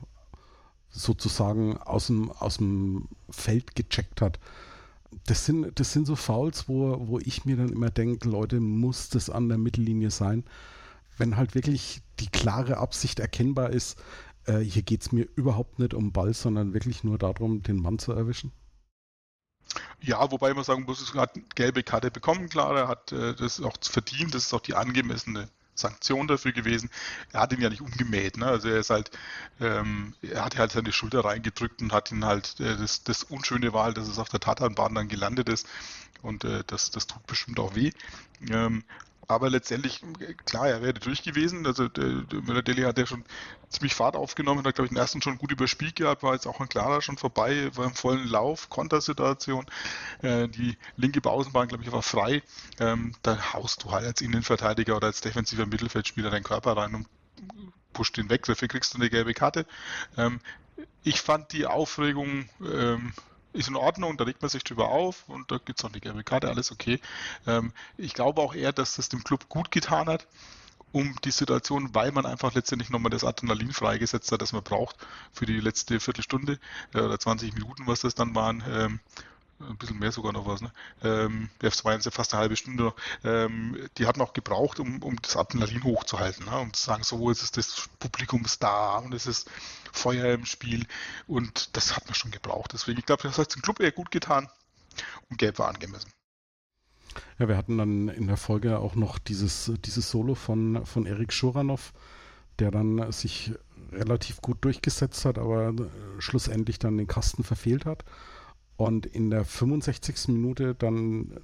[0.89, 4.37] sozusagen aus dem, aus dem Feld gecheckt hat.
[5.27, 9.07] Das sind, das sind so Fouls, wo, wo ich mir dann immer denke, Leute, muss
[9.07, 10.43] das an der Mittellinie sein?
[11.17, 13.97] Wenn halt wirklich die klare Absicht erkennbar ist,
[14.45, 17.99] äh, hier geht es mir überhaupt nicht um Ball, sondern wirklich nur darum, den Mann
[17.99, 18.51] zu erwischen?
[20.01, 23.35] Ja, wobei man sagen muss, es hat eine gelbe Karte bekommen, klar, er hat äh,
[23.35, 26.89] das auch verdient, das ist auch die angemessene Sanktion dafür gewesen.
[27.31, 28.47] Er hat ihn ja nicht umgemäht, ne?
[28.47, 29.11] Also er ist halt,
[29.59, 33.73] ähm, er hat halt seine Schulter reingedrückt und hat ihn halt, äh, das, das Unschöne
[33.73, 35.67] war halt, dass es auf der Tatanbahn dann gelandet ist
[36.21, 37.91] und äh, das, das tut bestimmt auch weh.
[38.49, 38.83] Ähm,
[39.31, 40.01] aber letztendlich,
[40.45, 41.65] klar, er wäre durch gewesen.
[41.65, 43.23] Also Müller-Deli hat ja schon
[43.69, 46.59] ziemlich Fahrt aufgenommen, hat, glaube ich, den ersten schon gut überspielt gehabt, war jetzt auch
[46.59, 49.65] ein klarer schon vorbei, war im vollen Lauf, Kontersituation.
[50.21, 52.43] Äh, die linke Außenbahn, glaube ich, war frei.
[52.79, 57.07] Ähm, da haust du halt als Innenverteidiger oder als defensiver Mittelfeldspieler deinen Körper rein und
[57.93, 58.45] pusht ihn weg.
[58.45, 59.65] Dafür kriegst du eine gelbe Karte.
[60.17, 60.41] Ähm,
[61.03, 63.13] ich fand die Aufregung ähm,
[63.53, 65.99] ist in Ordnung, da regt man sich drüber auf und da gibt es auch eine
[65.99, 66.99] gelbe Karte, alles okay.
[67.47, 70.27] Ähm, ich glaube auch eher, dass das dem Club gut getan hat,
[70.91, 74.95] um die Situation, weil man einfach letztendlich nochmal das Adrenalin freigesetzt hat, das man braucht
[75.31, 76.59] für die letzte Viertelstunde
[76.93, 78.63] äh, oder 20 Minuten, was das dann waren.
[78.69, 78.99] Ähm,
[79.69, 80.71] ein bisschen mehr sogar noch was, ne?
[81.03, 82.95] Ähm, das war jetzt fast eine halbe Stunde noch.
[83.23, 86.59] Ähm, die hatten auch gebraucht, um, um das Adrenalin hochzuhalten, ne?
[86.59, 89.49] um zu sagen, so, jetzt ist das Publikum da und es ist
[89.91, 90.85] Feuer im Spiel
[91.27, 92.73] und das hat man schon gebraucht.
[92.73, 94.49] Deswegen, ich glaube, das hat dem Club eher gut getan
[95.29, 96.11] und Gelb war angemessen.
[97.39, 101.33] Ja, wir hatten dann in der Folge auch noch dieses, dieses Solo von, von Erik
[101.33, 101.93] Schuranov,
[102.59, 103.53] der dann sich
[103.91, 105.73] relativ gut durchgesetzt hat, aber
[106.19, 108.05] schlussendlich dann den Kasten verfehlt hat
[108.77, 110.29] und in der 65.
[110.29, 111.39] Minute dann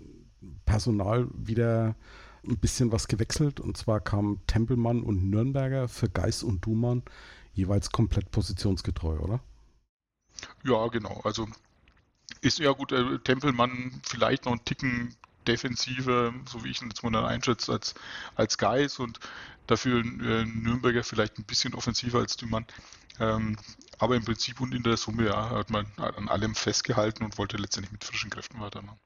[0.65, 1.95] Personal wieder
[2.47, 7.03] ein bisschen was gewechselt und zwar kamen Tempelmann und Nürnberger für Geis und Dumann
[7.53, 9.39] jeweils komplett positionsgetreu, oder?
[10.63, 11.21] Ja, genau.
[11.23, 11.47] Also
[12.41, 15.15] ist ja gut, äh, Tempelmann vielleicht noch einen Ticken
[15.47, 17.95] defensiver, so wie ich ihn jetzt mal einschätze, als,
[18.35, 19.19] als Geis und
[19.67, 22.65] dafür äh, Nürnberger vielleicht ein bisschen offensiver als Dumann.
[23.19, 23.57] Ähm,
[23.97, 27.57] aber im Prinzip und in der Summe ja, hat man an allem festgehalten und wollte
[27.57, 28.99] letztendlich mit frischen Kräften weitermachen.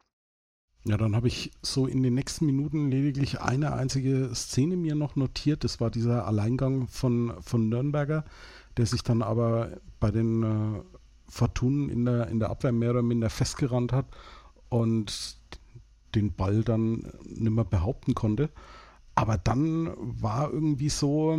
[0.84, 5.16] Ja, dann habe ich so in den nächsten Minuten lediglich eine einzige Szene mir noch
[5.16, 5.64] notiert.
[5.64, 8.26] Das war dieser Alleingang von, von Nürnberger,
[8.78, 10.82] der sich dann aber bei den äh,
[11.30, 14.08] Fortunen in der, in der Abwehr mehr oder minder festgerannt hat
[14.70, 15.38] und
[16.16, 18.50] den Ball dann nicht mehr behaupten konnte.
[19.16, 21.38] Aber dann war irgendwie so,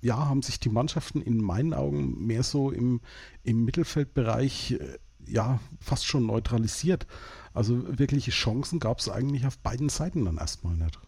[0.00, 3.00] ja, haben sich die Mannschaften in meinen Augen mehr so im,
[3.42, 7.06] im Mittelfeldbereich äh, ja fast schon neutralisiert.
[7.54, 10.98] Also wirkliche Chancen gab es eigentlich auf beiden Seiten dann erstmal nicht.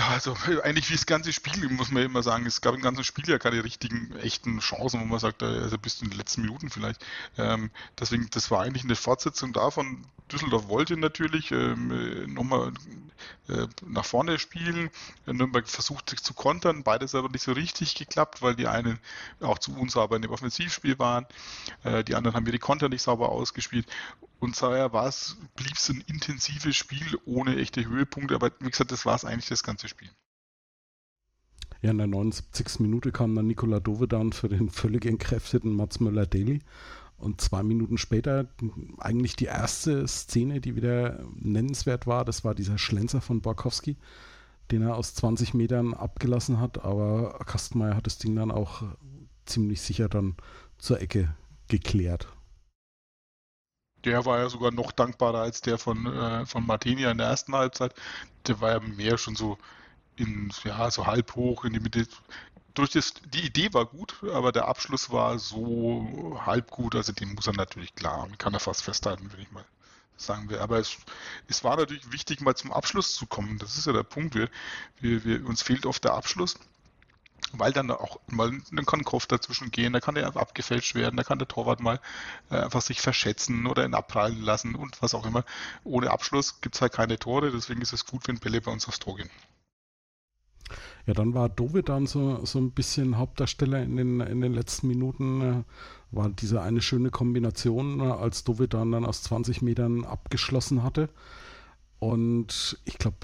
[0.00, 2.46] Ja, also eigentlich wie das ganze Spiel, muss man immer sagen.
[2.46, 5.98] Es gab im ganzen Spiel ja keine richtigen, echten Chancen, wo man sagt, also bis
[5.98, 7.04] zu den letzten Minuten vielleicht.
[7.36, 10.06] Ähm, deswegen, das war eigentlich eine Fortsetzung davon.
[10.32, 12.72] Düsseldorf wollte natürlich ähm, nochmal
[13.48, 14.88] äh, nach vorne spielen.
[15.26, 18.98] Nürnberg versucht sich zu kontern, beides aber nicht so richtig geklappt, weil die einen
[19.40, 21.26] auch zu unsauber in dem Offensivspiel waren.
[21.84, 23.86] Äh, die anderen haben ihre Konter nicht sauber ausgespielt.
[24.40, 28.90] Und daher war es, blieb es ein intensives Spiel ohne echte Höhepunkte, aber wie gesagt,
[28.90, 30.10] das war es eigentlich das ganze Spiel.
[31.82, 32.80] Ja, in der 79.
[32.80, 36.60] Minute kam dann Nikola Dovedan für den völlig entkräfteten Mats Möller-Daly.
[37.16, 38.48] Und zwei Minuten später
[38.98, 43.98] eigentlich die erste Szene, die wieder nennenswert war, das war dieser Schlenzer von Borkowski,
[44.70, 46.82] den er aus 20 Metern abgelassen hat.
[46.82, 48.84] Aber Kastenmeier hat das Ding dann auch
[49.44, 50.36] ziemlich sicher dann
[50.78, 51.34] zur Ecke
[51.68, 52.28] geklärt.
[54.04, 57.54] Der war ja sogar noch dankbarer als der von, äh, von Martinia in der ersten
[57.54, 57.94] Halbzeit.
[58.46, 59.58] Der war ja mehr schon so
[60.16, 62.06] in, ja, so halb hoch in die Mitte.
[62.74, 67.34] Durch das, die Idee war gut, aber der Abschluss war so halb gut, also den
[67.34, 69.64] muss er natürlich klar und kann er fast festhalten, wenn ich mal
[70.16, 70.58] sagen will.
[70.58, 70.96] Aber es,
[71.48, 73.58] es war natürlich wichtig, mal zum Abschluss zu kommen.
[73.58, 74.34] Das ist ja der Punkt.
[74.34, 74.48] Wir,
[75.00, 76.58] wir, wir, uns fehlt oft der Abschluss
[77.52, 81.16] weil dann auch mal dann kann ein Kopf dazwischen gehen, da kann der abgefälscht werden,
[81.16, 82.00] da kann der Torwart mal
[82.50, 85.44] äh, einfach sich verschätzen oder ihn abprallen lassen und was auch immer.
[85.84, 88.86] Ohne Abschluss gibt es halt keine Tore, deswegen ist es gut, wenn Bälle bei uns
[88.88, 89.30] aufs Tor gehen.
[91.06, 94.88] Ja, dann war Dove dann so, so ein bisschen Hauptdarsteller in den, in den letzten
[94.88, 95.40] Minuten.
[95.40, 95.62] Äh,
[96.12, 101.08] war diese eine schöne Kombination, äh, als Dove dann, dann aus 20 Metern abgeschlossen hatte.
[101.98, 103.18] Und ich glaube,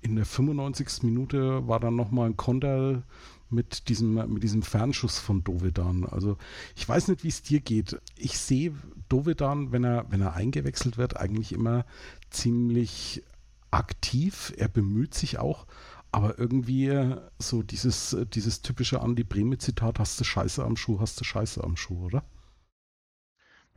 [0.00, 1.02] in der 95.
[1.02, 3.02] Minute war dann nochmal ein Konter
[3.50, 6.04] mit diesem, mit diesem Fernschuss von Dovedan.
[6.04, 6.36] Also
[6.76, 8.00] ich weiß nicht, wie es dir geht.
[8.16, 8.74] Ich sehe
[9.08, 11.86] Dovedan, wenn er, wenn er eingewechselt wird, eigentlich immer
[12.30, 13.22] ziemlich
[13.70, 14.52] aktiv.
[14.56, 15.66] Er bemüht sich auch,
[16.12, 21.20] aber irgendwie so dieses, dieses typische Andi Breme Zitat, hast du Scheiße am Schuh, hast
[21.20, 22.24] du Scheiße am Schuh, oder?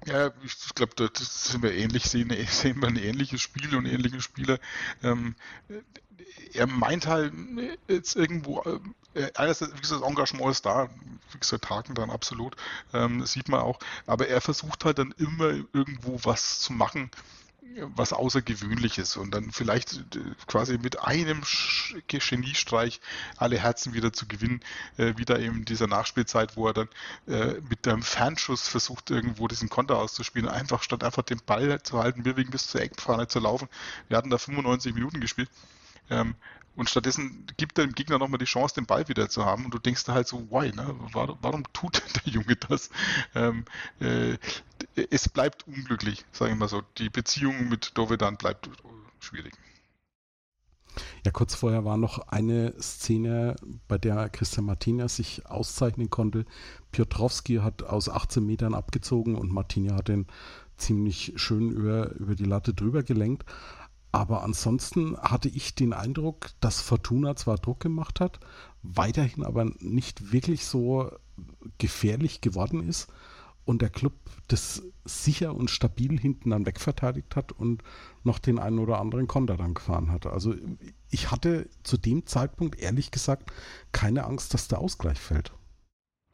[0.05, 4.21] Ja, ich glaube, das sind wir ähnlich, sehen, sehen wir ein ähnliches Spiel und ähnliche
[4.21, 4.59] Spieler.
[5.03, 5.35] Ähm,
[6.53, 7.33] er meint halt
[7.87, 8.63] jetzt irgendwo,
[9.13, 10.89] äh, einerseits, wie gesagt, das Engagement ist da,
[11.31, 12.55] wie gesagt, Haken dann absolut,
[12.93, 17.11] ähm, sieht man auch, aber er versucht halt dann immer irgendwo was zu machen,
[17.95, 19.17] was Außergewöhnliches.
[19.17, 21.41] Und dann vielleicht äh, quasi mit einem
[22.07, 23.01] Geniestreich
[23.37, 24.61] alle Herzen wieder zu gewinnen,
[24.97, 26.89] äh, wieder eben in dieser Nachspielzeit, wo er dann
[27.27, 31.99] äh, mit einem Fernschuss versucht, irgendwo diesen Konter auszuspielen, einfach statt einfach den Ball zu
[31.99, 33.69] halten, wir wegen bis zur Eckfahne zu laufen.
[34.07, 35.49] Wir hatten da 95 Minuten gespielt.
[36.09, 36.35] Ähm,
[36.75, 39.65] und stattdessen gibt er dem Gegner nochmal die Chance, den Ball wieder zu haben.
[39.65, 40.95] Und du denkst da halt so, why, ne?
[41.11, 42.89] Warum, warum tut der Junge das?
[43.35, 43.65] Ähm,
[43.99, 44.37] äh,
[45.09, 46.81] es bleibt unglücklich, sage ich mal so.
[46.97, 48.69] Die Beziehung mit Dovedan bleibt
[49.19, 49.53] schwierig.
[51.25, 53.55] Ja, kurz vorher war noch eine Szene,
[53.87, 56.45] bei der Christian Martina sich auszeichnen konnte.
[56.91, 60.27] Piotrowski hat aus 18 Metern abgezogen und Martina hat den
[60.77, 63.45] ziemlich schön über, über die Latte drüber gelenkt.
[64.11, 68.39] Aber ansonsten hatte ich den Eindruck, dass Fortuna zwar Druck gemacht hat,
[68.83, 71.11] weiterhin aber nicht wirklich so
[71.77, 73.07] gefährlich geworden ist
[73.63, 74.13] und der Club
[74.47, 77.83] das sicher und stabil hinten dann wegverteidigt hat und
[78.23, 80.25] noch den einen oder anderen Konter dann gefahren hat.
[80.25, 80.55] Also
[81.09, 83.51] ich hatte zu dem Zeitpunkt ehrlich gesagt
[83.91, 85.53] keine Angst, dass der Ausgleich fällt.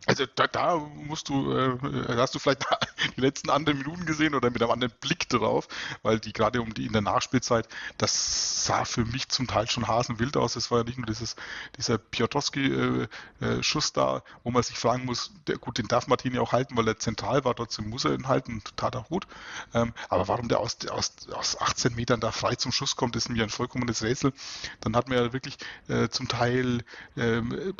[0.07, 1.77] Also da, da musst du, äh,
[2.15, 2.65] hast du vielleicht
[3.17, 5.67] die letzten anderen Minuten gesehen oder mit einem anderen Blick drauf,
[6.01, 7.67] weil die gerade um die in der Nachspielzeit,
[7.97, 10.55] das sah für mich zum Teil schon hasenwild aus.
[10.55, 11.35] Es war ja nicht nur dieses,
[11.75, 16.53] dieser Piotrowski-Schuss äh, da, wo man sich fragen muss, der, gut, den darf Martini auch
[16.53, 19.27] halten, weil er zentral war, trotzdem muss er ihn halten, tat er gut.
[19.73, 23.29] Ähm, aber warum der aus, aus, aus 18 Metern da frei zum Schuss kommt, ist
[23.29, 24.31] mir ein vollkommenes Rätsel.
[24.79, 25.57] Dann hat man ja wirklich
[25.89, 26.85] äh, zum Teil
[27.17, 27.73] ähm,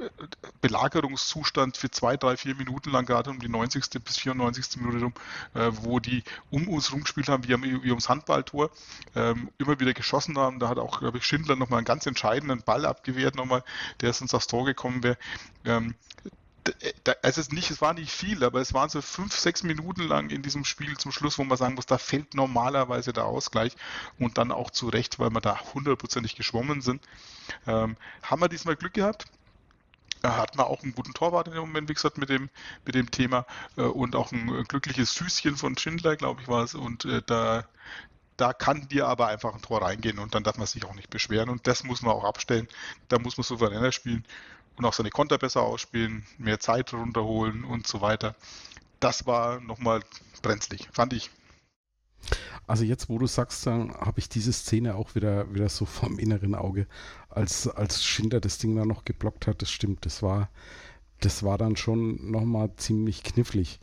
[0.59, 4.03] Belagerungszustand für zwei drei, vier Minuten lang, gerade um die 90.
[4.03, 4.77] bis 94.
[4.77, 5.13] Minute rum,
[5.53, 8.71] äh, wo die um uns rumgespielt haben, wie, am, wie ums Handballtor,
[9.15, 10.60] ähm, immer wieder geschossen haben.
[10.60, 13.63] Da hat auch, glaube ich, Schindler nochmal einen ganz entscheidenden Ball abgewehrt, nochmal,
[14.01, 15.17] der sonst aufs Tor gekommen wäre.
[15.65, 15.95] Ähm,
[17.21, 20.30] also es, nicht, es war nicht viel, aber es waren so fünf, sechs Minuten lang
[20.30, 23.75] in diesem Spiel zum Schluss, wo man sagen muss, da fällt normalerweise der Ausgleich
[24.19, 27.01] und dann auch zu Recht, weil wir da hundertprozentig geschwommen sind.
[27.65, 29.25] Ähm, haben wir diesmal Glück gehabt?
[30.23, 32.49] Hat man auch einen guten Torwart in dem Moment, wie gesagt, mit dem,
[32.86, 33.45] mit dem Thema
[33.77, 36.75] äh, und auch ein glückliches Füßchen von Schindler, glaube ich, war es.
[36.75, 37.65] Und äh, da,
[38.38, 41.10] da kann dir aber einfach ein Tor reingehen und dann darf man sich auch nicht
[41.10, 41.49] beschweren.
[41.49, 42.67] Und das muss man auch abstellen.
[43.10, 44.25] Da muss man souveräner spielen
[44.77, 48.36] und auch seine Konter besser ausspielen, mehr Zeit runterholen und so weiter.
[48.99, 50.01] Das war nochmal
[50.41, 51.30] brenzlig, fand ich.
[52.67, 56.53] Also jetzt, wo du sagst, habe ich diese Szene auch wieder, wieder so vom inneren
[56.53, 56.86] Auge,
[57.30, 60.49] als, als Schindler das Ding da noch geblockt hat, das stimmt, das war,
[61.21, 63.80] das war dann schon nochmal ziemlich knifflig.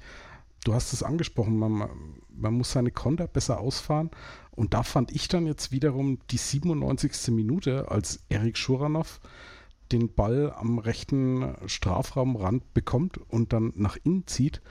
[0.64, 1.88] Du hast es angesprochen, man,
[2.30, 4.10] man muss seine Konter besser ausfahren
[4.50, 7.28] und da fand ich dann jetzt wiederum die 97.
[7.28, 9.20] Minute, als Erik Schuranov
[9.92, 14.62] den Ball am rechten Strafraumrand bekommt und dann nach innen zieht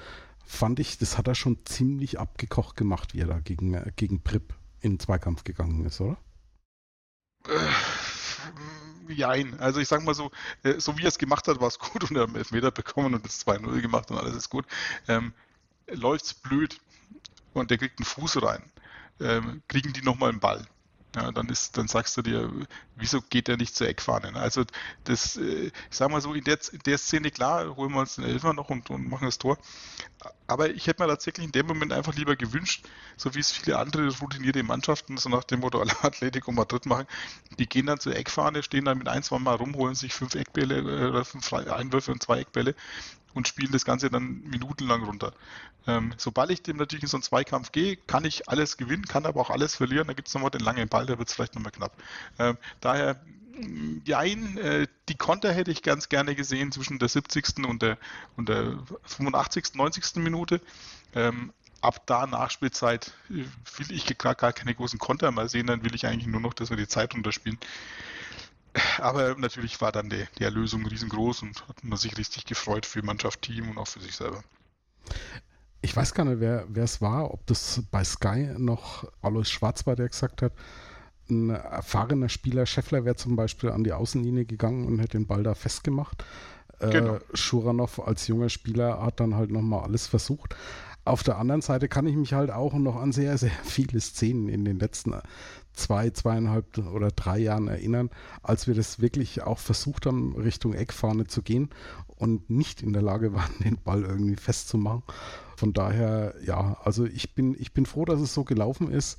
[0.46, 4.22] fand ich, das hat er schon ziemlich abgekocht gemacht, wie er da gegen, äh, gegen
[4.22, 6.18] Prip in den Zweikampf gegangen ist, oder?
[7.48, 9.60] Äh, jein.
[9.60, 10.32] Also ich sag mal so,
[10.64, 13.14] äh, so wie er es gemacht hat, war es gut und er hat Elfmeter bekommen
[13.14, 14.66] und das 2-0 gemacht und alles ist gut.
[15.08, 15.34] Ähm,
[15.88, 16.80] läuft's blöd
[17.54, 18.64] und der kriegt einen Fuß rein,
[19.20, 20.66] ähm, kriegen die nochmal einen Ball.
[21.16, 22.52] Ja, dann ist, dann sagst du dir,
[22.96, 24.36] wieso geht der nicht zur Eckfahne?
[24.36, 24.64] Also
[25.04, 28.16] das, äh, ich sag mal so, in der, in der Szene, klar, holen wir uns
[28.16, 29.60] den Elfer noch und, und, machen das Tor.
[30.48, 33.78] Aber ich hätte mir tatsächlich in dem Moment einfach lieber gewünscht, so wie es viele
[33.78, 37.06] andere routinierte Mannschaften, so nach dem Motto Atletico Madrid machen,
[37.60, 40.34] die gehen dann zur Eckfahne, stehen dann mit ein, zwei Mal rum, holen sich fünf
[40.34, 42.74] Eckbälle äh, oder fünf Einwürfe und zwei Eckbälle
[43.34, 45.34] und spielen das Ganze dann minutenlang runter.
[45.88, 49.26] Ähm, sobald ich dem natürlich in so einen Zweikampf gehe, kann ich alles gewinnen, kann
[49.26, 50.08] aber auch alles verlieren.
[50.08, 51.94] Da gibt es nochmal den langen Ball, da wird es vielleicht nochmal knapp.
[52.40, 53.20] Ähm, daher,
[54.06, 57.66] jein, äh, die Konter hätte ich ganz gerne gesehen zwischen der 70.
[57.68, 57.98] und der,
[58.36, 60.16] und der 85., 90.
[60.16, 60.62] Minute.
[61.16, 63.44] Ähm, ab da Nachspielzeit äh,
[63.78, 66.70] will ich gar, keine großen Konter mal sehen, dann will ich eigentlich nur noch, dass
[66.70, 67.60] wir die Zeit runterspielen.
[69.00, 73.04] Aber natürlich war dann die, die Erlösung riesengroß und hat man sich richtig gefreut für
[73.04, 74.44] Mannschaft, Team und auch für sich selber.
[75.82, 79.96] Ich weiß gar nicht, wer es war, ob das bei Sky noch Alois Schwarz war,
[79.96, 80.54] der gesagt hat,
[81.30, 85.44] ein erfahrener Spieler, Scheffler wäre zum Beispiel an die Außenlinie gegangen und hätte den Ball
[85.44, 86.24] da festgemacht.
[86.80, 87.16] Äh, genau.
[87.16, 90.56] Äh, Schuranov als junger Spieler hat dann halt nochmal alles versucht.
[91.06, 94.50] Auf der anderen Seite kann ich mich halt auch noch an sehr, sehr viele Szenen
[94.50, 95.16] in den letzten
[95.74, 98.10] zwei, zweieinhalb oder drei Jahren erinnern,
[98.42, 101.70] als wir das wirklich auch versucht haben, Richtung Eckfahne zu gehen
[102.08, 105.04] und nicht in der Lage waren, den Ball irgendwie festzumachen.
[105.58, 109.18] Von daher, ja, also ich bin, ich bin froh, dass es so gelaufen ist.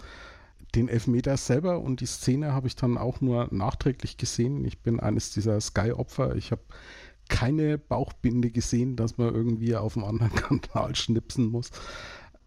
[0.74, 4.64] Den Elfmeter selber und die Szene habe ich dann auch nur nachträglich gesehen.
[4.64, 6.34] Ich bin eines dieser Sky-Opfer.
[6.34, 6.62] Ich habe
[7.28, 11.70] keine Bauchbinde gesehen, dass man irgendwie auf einem anderen Kanal schnipsen muss.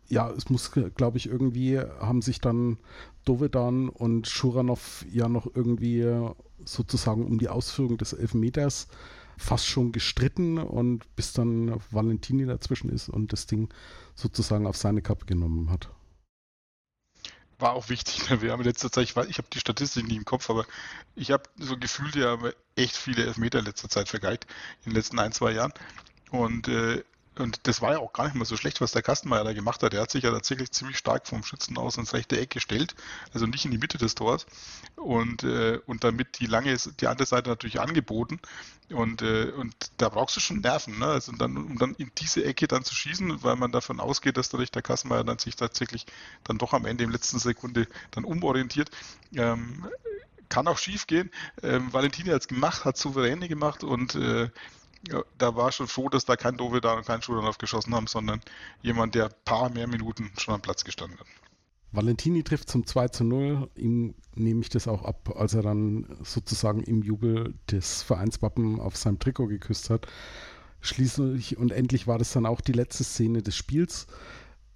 [0.10, 2.78] Ja, es muss, glaube ich, irgendwie haben sich dann
[3.26, 6.06] Dovedan und Schuranov ja noch irgendwie
[6.64, 8.88] sozusagen um die Ausführung des Elfmeters
[9.38, 13.70] fast schon gestritten und bis dann Valentini dazwischen ist und das Ding
[14.16, 15.90] sozusagen auf seine Kappe genommen hat
[17.60, 18.30] war auch wichtig.
[18.30, 18.42] Ne?
[18.42, 20.66] Wir haben in letzter Zeit, ich, ich habe die Statistik nicht im Kopf, aber
[21.16, 22.38] ich habe so gefühlt ja
[22.76, 24.46] echt viele Elfmeter in letzter Zeit vergeigt,
[24.84, 25.74] in den letzten ein, zwei Jahren.
[26.32, 27.04] Und äh,
[27.40, 29.84] und das war ja auch gar nicht mal so schlecht, was der Kastenmeier da gemacht
[29.84, 29.94] hat.
[29.94, 32.96] Der hat sich ja tatsächlich ziemlich stark vom Schützen aus ins rechte Eck gestellt,
[33.34, 34.46] also nicht in die Mitte des Tors
[34.96, 38.40] und, äh, und damit die lange, die andere Seite natürlich angeboten
[38.90, 41.08] und, äh, und da brauchst du schon Nerven, ne?
[41.08, 44.50] also dann, um dann in diese Ecke dann zu schießen, weil man davon ausgeht, dass
[44.50, 46.06] dadurch der Kastenmeier dann sich tatsächlich
[46.44, 48.90] dann doch am Ende im letzten Sekunde dann umorientiert.
[49.36, 49.88] Ähm,
[50.50, 51.30] kann auch schief gehen.
[51.62, 54.50] Ähm, Valentini hat es gemacht, hat souveräne gemacht und äh,
[55.08, 58.08] ja, da war schon froh, dass da kein Dove da und kein Schulanov geschossen haben,
[58.08, 58.42] sondern
[58.82, 61.28] jemand, der ein paar mehr Minuten schon am Platz gestanden hat.
[61.92, 63.70] Valentini trifft zum 2 zu 0.
[63.76, 68.98] Ihm nehme ich das auch ab, als er dann sozusagen im Jubel das Vereinswappen auf
[68.98, 70.08] seinem Trikot geküsst hat.
[70.82, 74.08] Schließlich und endlich war das dann auch die letzte Szene des Spiels.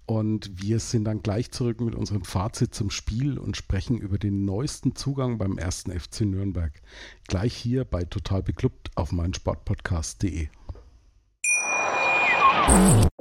[0.06, 4.44] Und wir sind dann gleich zurück mit unserem Fazit zum Spiel und sprechen über den
[4.44, 6.72] neuesten Zugang beim ersten FC Nürnberg.
[7.28, 10.48] Gleich hier bei Total Beklubbt auf meinsportpodcast.de.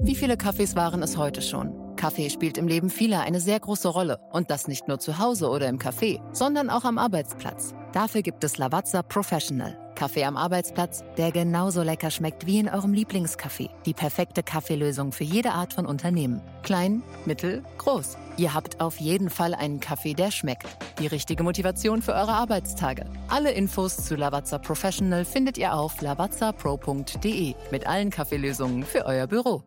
[0.02, 1.96] Wie viele Kaffees waren es heute schon?
[1.96, 4.18] Kaffee spielt im Leben vieler eine sehr große Rolle.
[4.32, 7.74] Und das nicht nur zu Hause oder im Café, sondern auch am Arbeitsplatz.
[7.94, 9.81] Dafür gibt es Lavazza Professional.
[10.02, 13.70] Kaffee am Arbeitsplatz, der genauso lecker schmeckt wie in eurem Lieblingscafé.
[13.86, 16.42] Die perfekte Kaffeelösung für jede Art von Unternehmen.
[16.64, 18.18] Klein, mittel, groß.
[18.36, 20.66] Ihr habt auf jeden Fall einen Kaffee, der schmeckt.
[20.98, 23.06] Die richtige Motivation für eure Arbeitstage.
[23.28, 29.62] Alle Infos zu Lavazza Professional findet ihr auf lavazza.pro.de mit allen Kaffeelösungen für euer Büro.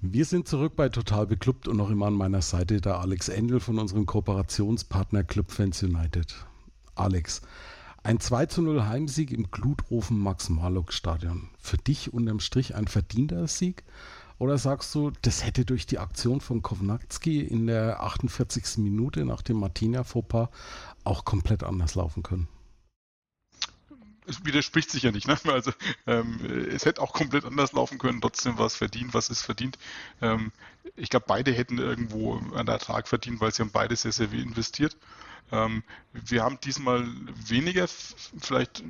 [0.00, 3.58] Wir sind zurück bei Total Beklubbt und noch immer an meiner Seite der Alex Endel
[3.58, 6.36] von unserem Kooperationspartner Club Fans United.
[6.94, 7.42] Alex,
[8.02, 11.50] ein 2 zu 0 Heimsieg im Glutofen Max-Marlock-Stadion.
[11.58, 13.84] Für dich unterm Strich ein verdienter Sieg?
[14.38, 18.78] Oder sagst du, das hätte durch die Aktion von Kovnatski in der 48.
[18.78, 20.48] Minute nach dem Martina-Fauxpas
[21.04, 22.48] auch komplett anders laufen können?
[24.30, 25.26] es widerspricht sich ja nicht.
[25.26, 25.36] Ne?
[25.50, 25.72] Also
[26.06, 28.20] ähm, es hätte auch komplett anders laufen können.
[28.20, 29.78] Trotzdem war es verdient, was es verdient.
[30.22, 30.52] Ähm,
[30.96, 34.42] ich glaube, beide hätten irgendwo einen Ertrag verdient, weil sie haben beide sehr, sehr viel
[34.42, 34.96] investiert.
[35.52, 37.06] Ähm, wir haben diesmal
[37.46, 37.86] weniger
[38.38, 38.84] vielleicht äh,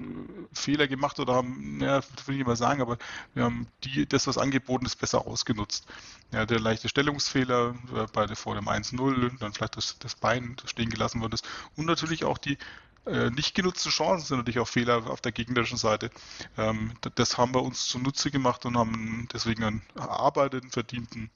[0.52, 2.98] Fehler gemacht oder haben, naja, will ich mal sagen, aber
[3.34, 5.86] wir haben die, das, was angeboten ist, besser ausgenutzt.
[6.32, 10.56] Ja, der leichte Stellungsfehler äh, bei der, vor dem 1-0, dann vielleicht das, das Bein
[10.60, 12.58] das stehen gelassen worden ist und natürlich auch die
[13.06, 16.10] äh, nicht genutzte Chancen sind natürlich auch Fehler auf der gegnerischen Seite.
[16.58, 21.30] Ähm, das haben wir uns zunutze gemacht und haben deswegen einen erarbeiteten, verdienten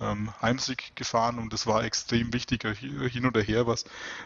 [0.00, 3.84] ähm, Heimsieg gefahren und das war extrem wichtig, hin oder her, was,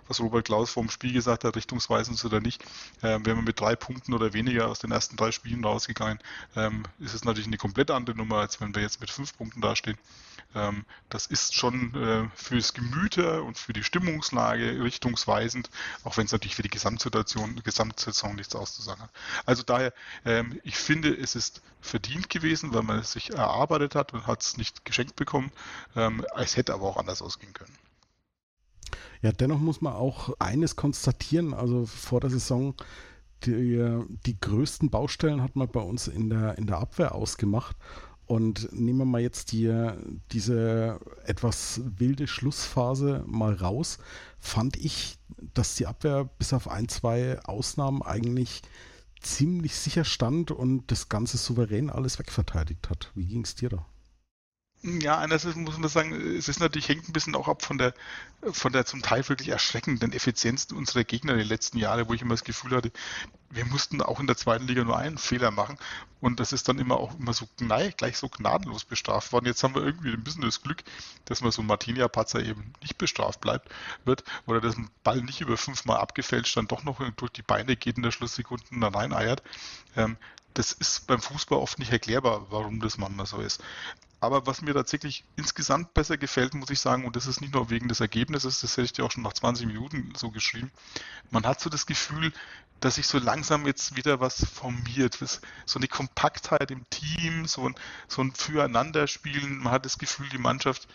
[0.09, 2.65] was Robert Klaus vom Spiel gesagt hat, richtungsweisend oder nicht.
[3.03, 6.19] Ähm, wenn man mit drei Punkten oder weniger aus den ersten drei Spielen rausgegangen,
[6.57, 9.61] ähm, ist es natürlich eine komplett andere Nummer, als wenn wir jetzt mit fünf Punkten
[9.61, 9.99] dastehen.
[10.55, 15.71] Ähm, das ist schon äh, fürs Gemüte und für die Stimmungslage richtungsweisend,
[16.05, 19.11] auch wenn es natürlich für die Gesamtsituation, Gesamtsaison nichts auszusagen hat.
[19.47, 19.93] Also daher,
[20.25, 24.43] ähm, ich finde, es ist verdient gewesen, weil man es sich erarbeitet hat und hat
[24.43, 25.51] es nicht geschenkt bekommen.
[25.97, 27.77] Ähm, es hätte aber auch anders ausgehen können.
[29.23, 32.75] Ja, dennoch muss man auch eines konstatieren, also vor der Saison
[33.45, 37.77] die, die größten Baustellen hat man bei uns in der, in der Abwehr ausgemacht.
[38.27, 39.91] Und nehmen wir mal jetzt die,
[40.31, 43.99] diese etwas wilde Schlussphase mal raus,
[44.39, 45.19] fand ich,
[45.55, 48.63] dass die Abwehr bis auf ein, zwei Ausnahmen eigentlich
[49.21, 53.11] ziemlich sicher stand und das Ganze souverän alles wegverteidigt hat.
[53.15, 53.87] Wie ging es dir da?
[54.85, 57.95] Ja, einerseits muss man sagen, es ist natürlich, hängt ein bisschen auch ab von der,
[58.51, 62.23] von der zum Teil wirklich erschreckenden Effizienz unserer Gegner in den letzten Jahren, wo ich
[62.23, 62.91] immer das Gefühl hatte,
[63.51, 65.79] wir mussten auch in der zweiten Liga nur einen Fehler machen
[66.21, 69.47] und das ist dann immer auch immer so gleich so gnadenlos bestraft worden.
[69.47, 70.83] Jetzt haben wir irgendwie ein bisschen das Glück,
[71.27, 73.69] dass man so Martinia-Patzer eben nicht bestraft bleibt,
[74.05, 77.77] wird oder dass ein Ball nicht über fünfmal abgefälscht dann doch noch durch die Beine
[77.77, 79.45] geht in der Schlusssekunde da rein eiert.
[79.97, 80.17] Ähm,
[80.55, 83.63] das ist beim Fußball oft nicht erklärbar, warum das manchmal so ist.
[84.23, 87.71] Aber was mir tatsächlich insgesamt besser gefällt, muss ich sagen, und das ist nicht nur
[87.71, 90.71] wegen des Ergebnisses, das hätte ich dir auch schon nach 20 Minuten so geschrieben,
[91.33, 92.33] man hat so das Gefühl,
[92.79, 95.19] dass sich so langsam jetzt wieder was formiert.
[95.67, 97.75] So eine Kompaktheit im Team, so ein,
[98.07, 99.59] so ein Füreinanderspielen.
[99.59, 100.87] Man hat das Gefühl, die Mannschaft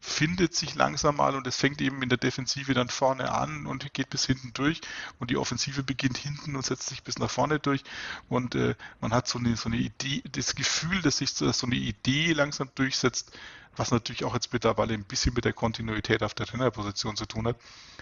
[0.00, 3.92] findet sich langsam mal und es fängt eben in der Defensive dann vorne an und
[3.94, 4.80] geht bis hinten durch
[5.18, 7.84] und die Offensive beginnt hinten und setzt sich bis nach vorne durch
[8.28, 11.76] und äh, man hat so eine, so eine Idee, das Gefühl, dass sich so, eine
[11.76, 13.32] Idee langsam durchsetzt,
[13.76, 17.46] was natürlich auch jetzt mittlerweile ein bisschen mit der Kontinuität auf der Trainerposition zu tun
[17.46, 17.56] hat.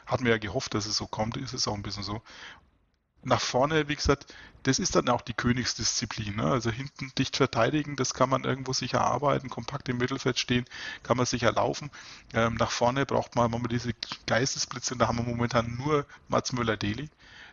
[0.07, 2.23] Hatten wir ja gehofft, dass es so kommt, ist es auch ein bisschen so
[3.25, 4.35] nach vorne, wie gesagt,
[4.65, 6.37] das ist dann auch die Königsdisziplin.
[6.37, 6.45] Ne?
[6.45, 10.65] Also hinten dicht verteidigen, das kann man irgendwo sicher arbeiten, kompakt im Mittelfeld stehen,
[11.03, 11.91] kann man sicher laufen.
[12.33, 13.93] Ähm, nach vorne braucht man mal diese
[14.27, 17.11] Geistesblitze und da haben wir momentan nur Mats Müller-Deli.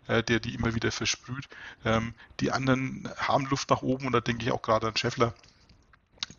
[0.08, 1.48] äh, der die immer wieder versprüht.
[1.86, 5.34] Ähm, die anderen haben Luft nach oben und da denke ich auch gerade an Scheffler.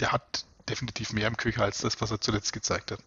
[0.00, 2.98] Der hat definitiv mehr im Köcher als das, was er zuletzt gezeigt hat.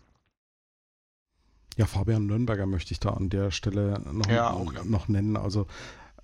[1.77, 4.83] Ja, Fabian Nürnberger möchte ich da an der Stelle noch, ja, auch, ja.
[4.85, 5.35] noch nennen.
[5.35, 5.67] Also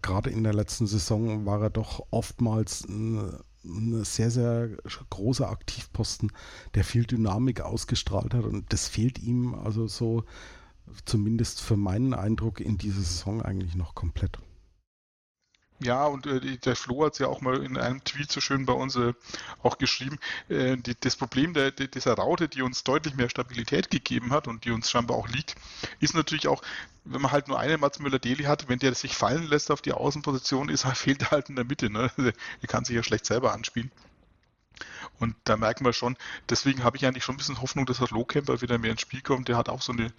[0.02, 4.70] gerade in der letzten Saison war er doch oftmals ein, ein sehr, sehr
[5.10, 6.32] großer Aktivposten,
[6.76, 10.24] der viel Dynamik ausgestrahlt hat und das fehlt ihm also so
[11.06, 14.40] zumindest für meinen Eindruck in dieser Saison eigentlich noch komplett.
[15.84, 18.68] Ja, und äh, der Flo hat es ja auch mal in einem Tweet so schön
[18.68, 19.14] bei uns äh,
[19.64, 20.20] auch geschrieben.
[20.48, 24.48] Äh, die, das Problem der, der, dieser Raute, die uns deutlich mehr Stabilität gegeben hat
[24.48, 25.56] und die uns scheinbar auch liegt,
[26.00, 26.62] ist natürlich auch,
[27.04, 29.94] wenn man halt nur einen Mats Müller-Deli hat, wenn der sich fallen lässt auf die
[29.94, 31.90] Außenposition, ist, fehlt er halt in der Mitte.
[31.90, 32.12] Ne?
[32.18, 32.34] Der
[32.68, 33.92] kann sich ja schlecht selber anspielen.
[35.20, 36.18] Und da merken wir schon,
[36.50, 39.22] deswegen habe ich eigentlich schon ein bisschen Hoffnung, dass der Lohcamper wieder mehr ins Spiel
[39.22, 39.48] kommt.
[39.48, 40.12] Der hat auch so eine,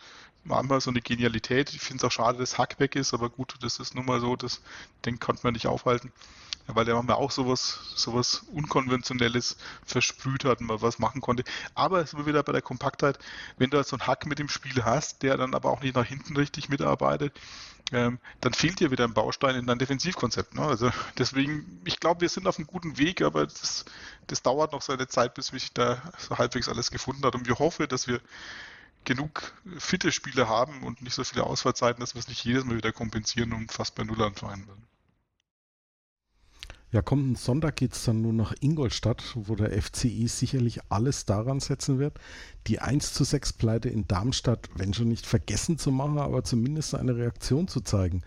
[0.45, 1.73] manchmal so eine Genialität.
[1.75, 4.21] Ich finde es auch schade, dass Hack weg ist, aber gut, das ist nun mal
[4.21, 4.63] so, das,
[5.05, 6.13] den konnte man nicht aufhalten.
[6.67, 11.45] Weil der manchmal auch sowas, sowas Unkonventionelles versprüht hat und mal was machen konnte.
[11.75, 13.19] Aber es ist wieder bei der Kompaktheit,
[13.59, 15.97] wenn du halt so einen Hack mit dem Spiel hast, der dann aber auch nicht
[15.97, 17.33] nach hinten richtig mitarbeitet,
[17.93, 20.55] ähm, dann fehlt dir wieder ein Baustein in dein Defensivkonzept.
[20.55, 20.63] Ne?
[20.63, 23.85] Also deswegen, ich glaube, wir sind auf einem guten Weg, aber das,
[24.29, 27.35] das dauert noch seine Zeit, bis sich da so halbwegs alles gefunden hat.
[27.35, 28.21] Und wir hoffen, dass wir
[29.05, 32.77] genug fitte Spiele haben und nicht so viele Ausfallzeiten, dass wir es nicht jedes Mal
[32.77, 34.92] wieder kompensieren und fast bei Null anfangen werden.
[36.93, 41.59] Ja, kommenden Sonntag geht es dann nur nach Ingolstadt, wo der FCI sicherlich alles daran
[41.59, 42.19] setzen wird,
[42.67, 46.95] die 1 zu 6 Pleite in Darmstadt, wenn schon nicht vergessen zu machen, aber zumindest
[46.95, 48.23] eine Reaktion zu zeigen.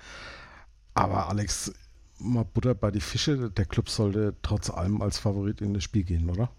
[0.95, 1.73] Aber Alex,
[2.17, 6.03] mal Butter bei die Fische, der Club sollte trotz allem als Favorit in das Spiel
[6.03, 6.49] gehen, oder?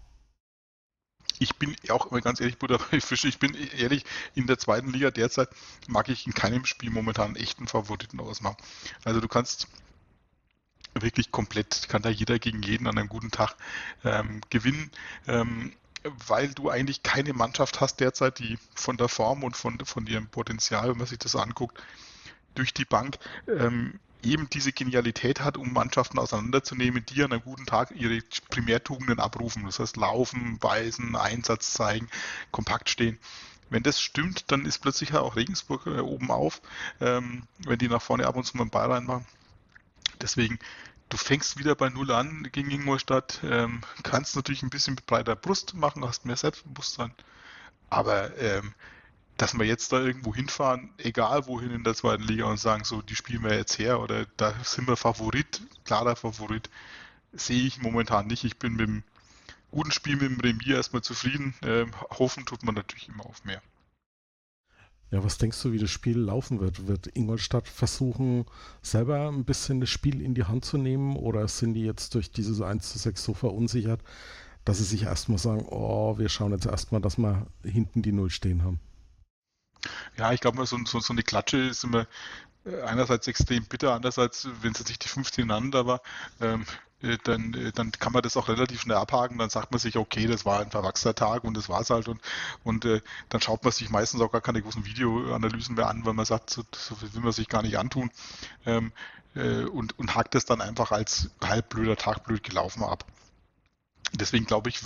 [1.39, 4.91] ich bin auch immer ganz ehrlich, Butter bei Fische, ich bin ehrlich, in der zweiten
[4.91, 5.49] Liga derzeit
[5.87, 8.57] mag ich in keinem Spiel momentan einen echten Favoriten ausmachen.
[9.03, 9.67] Also du kannst
[11.01, 13.55] wirklich komplett, kann da jeder gegen jeden an einem guten Tag
[14.03, 14.91] ähm, gewinnen.
[15.27, 15.73] Ähm,
[16.27, 20.27] weil du eigentlich keine Mannschaft hast derzeit, die von der Form und von, von ihrem
[20.27, 21.81] Potenzial, wenn man sich das anguckt,
[22.55, 23.17] durch die Bank
[23.47, 28.19] ähm, eben diese Genialität hat, um Mannschaften auseinanderzunehmen, die an einem guten Tag ihre
[28.49, 29.65] Primärtugenden abrufen.
[29.65, 32.09] Das heißt, laufen, weisen, Einsatz zeigen,
[32.51, 33.19] kompakt stehen.
[33.69, 36.61] Wenn das stimmt, dann ist plötzlich auch Regensburg äh, oben auf,
[37.01, 39.25] ähm, wenn die nach vorne ab und zu mal einen Ball reinmachen.
[40.21, 40.59] Deswegen,
[41.09, 45.35] du fängst wieder bei Null an gegen Ingolstadt, ähm, kannst natürlich ein bisschen mit breiter
[45.35, 47.13] Brust machen, hast mehr Selbstbewusstsein,
[47.89, 48.73] aber ähm,
[49.37, 53.01] dass wir jetzt da irgendwo hinfahren, egal wohin in der zweiten Liga und sagen, so,
[53.01, 56.69] die spielen wir jetzt her oder da sind wir Favorit, klarer Favorit,
[57.33, 58.43] sehe ich momentan nicht.
[58.43, 59.03] Ich bin mit dem
[59.71, 61.53] guten Spiel mit dem Remis erstmal zufrieden.
[61.61, 63.61] Ähm, hoffen tut man natürlich immer auf mehr.
[65.09, 66.87] Ja, was denkst du, wie das Spiel laufen wird?
[66.87, 68.45] Wird Ingolstadt versuchen,
[68.81, 72.31] selber ein bisschen das Spiel in die Hand zu nehmen oder sind die jetzt durch
[72.31, 74.01] dieses 1 zu 6 so verunsichert,
[74.65, 78.29] dass sie sich erstmal sagen, oh, wir schauen jetzt erstmal, dass wir hinten die Null
[78.29, 78.81] stehen haben?
[80.17, 82.05] Ja, ich glaube, so, so, so eine Klatsche ist immer
[82.65, 86.01] äh, einerseits extrem bitter, andererseits, wenn es nicht die 15 ineinander war,
[86.41, 86.65] ähm, äh,
[87.23, 89.37] dann, äh, dann kann man das auch relativ schnell abhaken.
[89.37, 92.07] Dann sagt man sich, okay, das war ein verwachsener Tag und das war es halt.
[92.07, 92.21] Und,
[92.63, 96.13] und äh, dann schaut man sich meistens auch gar keine großen Videoanalysen mehr an, weil
[96.13, 98.11] man sagt, so, so will man sich gar nicht antun.
[98.65, 98.91] Ähm,
[99.35, 103.05] äh, und, und hakt das dann einfach als halb blöder Tag blöd gelaufen ab.
[104.13, 104.79] Deswegen glaube ich,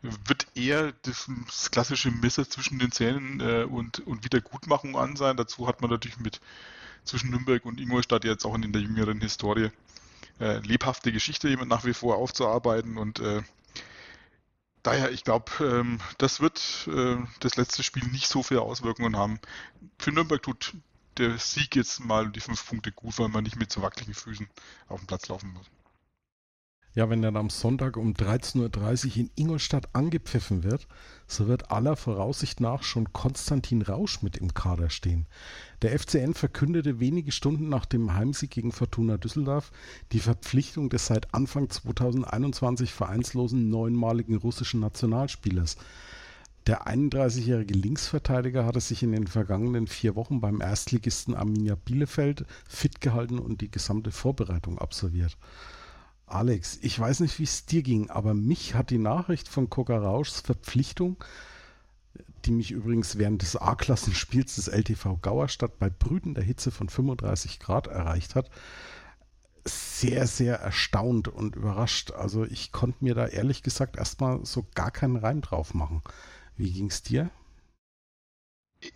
[0.00, 5.36] wird eher das, das, klassische Messer zwischen den Zähnen äh, und, und Wiedergutmachung an sein.
[5.36, 6.40] Dazu hat man natürlich mit
[7.04, 9.70] zwischen Nürnberg und Ingolstadt jetzt auch in der jüngeren Historie
[10.42, 13.42] äh, lebhafte Geschichte nach wie vor aufzuarbeiten und äh,
[14.82, 19.38] daher, ich glaube, ähm, das wird äh, das letzte Spiel nicht so viele Auswirkungen haben.
[19.98, 20.74] Für Nürnberg tut
[21.16, 24.48] der Sieg jetzt mal die fünf Punkte gut, weil man nicht mit so wackeligen Füßen
[24.88, 25.66] auf dem Platz laufen muss.
[26.94, 30.86] Ja, wenn dann am Sonntag um 13.30 Uhr in Ingolstadt angepfiffen wird,
[31.26, 35.26] so wird aller Voraussicht nach schon Konstantin Rausch mit im Kader stehen.
[35.80, 39.72] Der FCN verkündete wenige Stunden nach dem Heimsieg gegen Fortuna Düsseldorf
[40.12, 45.78] die Verpflichtung des seit Anfang 2021 vereinslosen neunmaligen russischen Nationalspielers.
[46.66, 53.00] Der 31-jährige Linksverteidiger hatte sich in den vergangenen vier Wochen beim Erstligisten Arminia Bielefeld fit
[53.00, 55.38] gehalten und die gesamte Vorbereitung absolviert.
[56.26, 59.98] Alex, ich weiß nicht, wie es dir ging, aber mich hat die Nachricht von Coca
[59.98, 61.22] Rauschs Verpflichtung,
[62.44, 67.86] die mich übrigens während des A-Klassenspiels des LTV Gauerstadt bei brütender Hitze von 35 Grad
[67.86, 68.50] erreicht hat,
[69.64, 72.12] sehr, sehr erstaunt und überrascht.
[72.12, 76.02] Also ich konnte mir da ehrlich gesagt erstmal so gar keinen Reim drauf machen.
[76.56, 77.30] Wie ging es dir?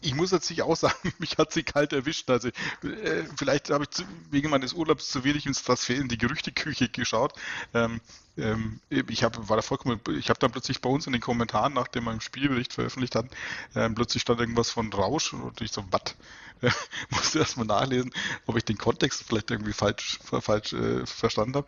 [0.01, 2.29] Ich muss natürlich auch sagen, mich hat sie kalt erwischt.
[2.31, 6.19] Also äh, vielleicht habe ich zu, wegen meines Urlaubs zu wenig ins Transfer in die
[6.19, 7.35] Gerüchteküche geschaut.
[7.75, 8.01] Ähm,
[8.37, 12.21] ähm, ich habe da vollkommen, dann plötzlich bei uns in den Kommentaren, nachdem wir im
[12.21, 13.31] Spielbericht veröffentlicht hatten,
[13.75, 16.03] ähm, plötzlich stand irgendwas von Rausch und ich so, was?
[16.63, 16.71] Äh,
[17.11, 18.15] musste erstmal nachlesen,
[18.47, 21.67] ob ich den Kontext vielleicht irgendwie falsch, falsch äh, verstanden habe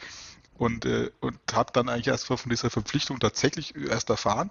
[0.57, 4.51] und, äh, und habe dann eigentlich erst von dieser Verpflichtung tatsächlich erst erfahren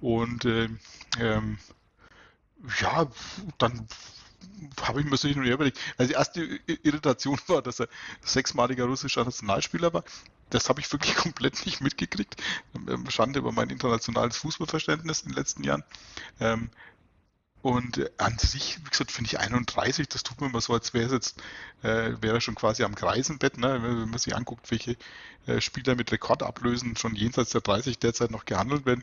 [0.00, 0.70] und äh,
[1.20, 1.58] ähm,
[2.80, 3.06] ja,
[3.58, 3.86] dann
[4.82, 5.78] habe ich mir so hin und her überlegt.
[5.96, 6.42] Also die erste
[6.82, 7.88] Irritation war, dass er
[8.22, 10.04] sechsmaliger russischer Nationalspieler war.
[10.50, 12.36] Das habe ich wirklich komplett nicht mitgekriegt.
[12.74, 15.84] Ähm, Schande über mein internationales Fußballverständnis in den letzten Jahren.
[16.40, 16.70] Ähm,
[17.64, 20.92] und äh, an sich, wie gesagt, finde ich 31, das tut mir immer so, als
[20.92, 21.42] wäre es jetzt,
[21.82, 23.82] äh, wäre schon quasi am Greisenbett, ne?
[23.82, 24.98] wenn man sich anguckt, welche
[25.46, 29.02] äh, Spieler mit Rekordablösen schon jenseits der 30 derzeit noch gehandelt werden,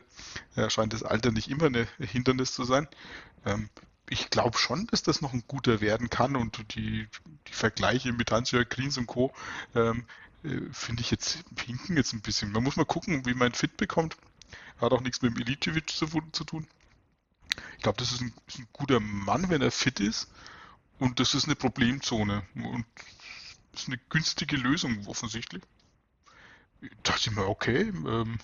[0.54, 2.86] äh, scheint das Alter nicht immer ein Hindernis zu sein.
[3.44, 3.68] Ähm,
[4.08, 7.08] ich glaube schon, dass das noch ein guter werden kann und die,
[7.48, 9.32] die Vergleiche mit Hans-Jörg Kriens und Co.
[9.74, 10.04] Ähm,
[10.44, 12.52] äh, finde ich jetzt hinken jetzt ein bisschen.
[12.52, 14.16] Man muss mal gucken, wie man fit bekommt.
[14.80, 16.68] Hat auch nichts mit dem Ilicevic zu, zu tun.
[17.76, 20.28] Ich glaube, das ist ein, ist ein, guter Mann, wenn er fit ist.
[20.98, 22.44] Und das ist eine Problemzone.
[22.54, 22.86] Und
[23.72, 25.62] das ist eine günstige Lösung offensichtlich.
[26.80, 27.88] Da dachte ich mir, okay.
[27.88, 28.38] Ähm,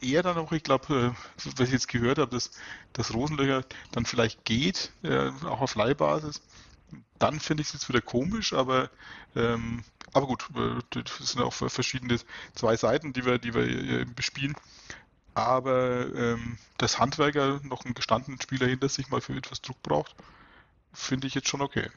[0.00, 2.50] eher dann auch, ich glaube, äh, was ich jetzt gehört habe, dass,
[2.92, 6.42] dass Rosenlöcher dann vielleicht geht, äh, auch auf Leihbasis.
[7.18, 8.90] Dann finde ich es jetzt wieder komisch, aber,
[9.34, 9.82] ähm,
[10.12, 12.18] aber gut, äh, das sind auch verschiedene
[12.54, 14.54] zwei Seiten, die wir, die wir bespielen
[15.34, 20.14] aber ähm, dass Handwerker noch einen gestandenen Spieler hinter sich mal für etwas Druck braucht,
[20.92, 21.88] finde ich jetzt schon okay.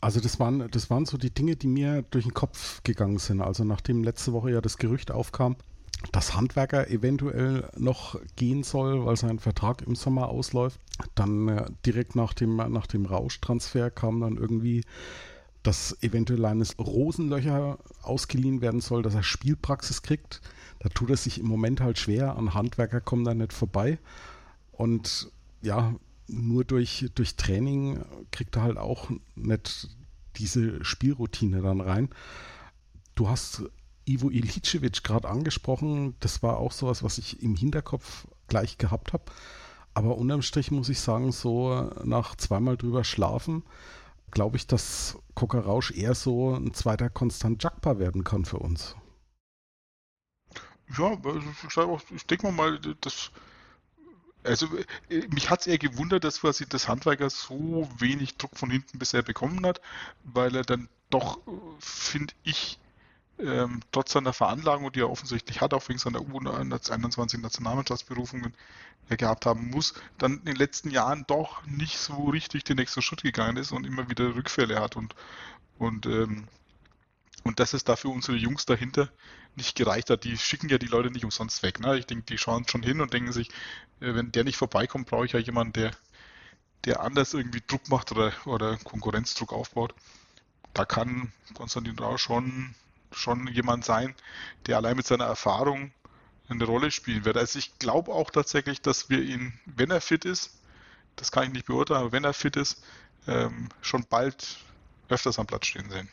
[0.00, 3.40] Also das waren, das waren so die Dinge, die mir durch den Kopf gegangen sind.
[3.40, 5.56] Also nachdem letzte Woche ja das Gerücht aufkam,
[6.12, 10.78] dass Handwerker eventuell noch gehen soll, weil sein Vertrag im Sommer ausläuft.
[11.14, 14.82] Dann äh, direkt nach dem, nach dem Rauschtransfer kam dann irgendwie,
[15.64, 20.40] dass eventuell eines Rosenlöcher ausgeliehen werden soll, dass er Spielpraxis kriegt
[20.84, 22.36] da tut es sich im Moment halt schwer.
[22.36, 23.98] An Handwerker kommen da nicht vorbei.
[24.70, 25.30] Und
[25.62, 25.94] ja,
[26.26, 29.88] nur durch, durch Training kriegt er halt auch nicht
[30.36, 32.10] diese Spielroutine dann rein.
[33.14, 33.62] Du hast
[34.04, 36.16] Ivo Ilicevic gerade angesprochen.
[36.20, 39.24] Das war auch sowas, was ich im Hinterkopf gleich gehabt habe.
[39.94, 43.62] Aber unterm Strich muss ich sagen, so nach zweimal drüber schlafen,
[44.34, 48.96] glaube ich, dass Coca Rausch eher so ein zweiter Konstant Jakpa werden kann für uns.
[50.98, 51.16] Ja,
[51.76, 53.30] also ich denke mal, das.
[54.42, 54.68] Also
[55.30, 59.22] mich hat es eher gewundert, dass quasi das Handwerker so wenig Druck von hinten bisher
[59.22, 59.80] bekommen hat,
[60.22, 61.38] weil er dann doch,
[61.78, 62.78] finde ich,
[63.38, 68.54] ähm, trotz seiner Veranlagung, die er offensichtlich hat, auch wegen seiner U21 Nationalmannschaftsberufungen
[69.08, 73.02] er gehabt haben muss, dann in den letzten Jahren doch nicht so richtig den nächsten
[73.02, 75.14] Schritt gegangen ist und immer wieder Rückfälle hat und,
[75.78, 76.48] und ähm,
[77.44, 79.10] und dass es dafür unsere Jungs dahinter
[79.54, 80.24] nicht gereicht hat.
[80.24, 81.78] Die schicken ja die Leute nicht umsonst weg.
[81.78, 81.98] Ne?
[81.98, 83.50] Ich denke, die schauen schon hin und denken sich,
[84.00, 85.90] äh, wenn der nicht vorbeikommt, brauche ich ja jemanden, der,
[86.86, 89.94] der anders irgendwie Druck macht oder, oder Konkurrenzdruck aufbaut.
[90.72, 92.74] Da kann Konstantin Rau schon,
[93.16, 94.14] schon jemand sein,
[94.66, 95.92] der allein mit seiner Erfahrung
[96.48, 97.36] eine Rolle spielen wird.
[97.36, 100.58] Also ich glaube auch tatsächlich, dass wir ihn, wenn er fit ist,
[101.16, 102.82] das kann ich nicht beurteilen, aber wenn er fit ist,
[103.26, 104.58] ähm, schon bald
[105.08, 106.08] öfters am Platz stehen sehen.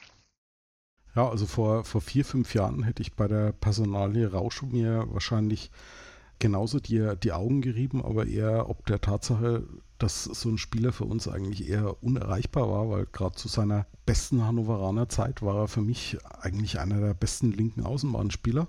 [1.16, 5.72] Ja, also vor, vor vier, fünf Jahren hätte ich bei der Personalie Rausch mir wahrscheinlich
[6.40, 9.68] genauso die, die Augen gerieben, aber eher ob der Tatsache,
[10.02, 14.46] dass so ein Spieler für uns eigentlich eher unerreichbar war, weil gerade zu seiner besten
[14.46, 18.68] Hannoveraner Zeit war er für mich eigentlich einer der besten linken Außenbahnspieler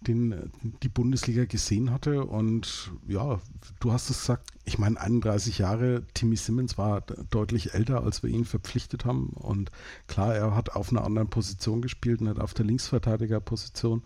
[0.00, 0.52] den
[0.82, 2.24] die Bundesliga gesehen hatte.
[2.24, 3.40] Und ja,
[3.80, 8.30] du hast es gesagt, ich meine, 31 Jahre, Timmy Simmons war deutlich älter, als wir
[8.30, 9.30] ihn verpflichtet haben.
[9.30, 9.70] Und
[10.06, 14.04] klar, er hat auf einer anderen Position gespielt, nicht auf der Linksverteidigerposition,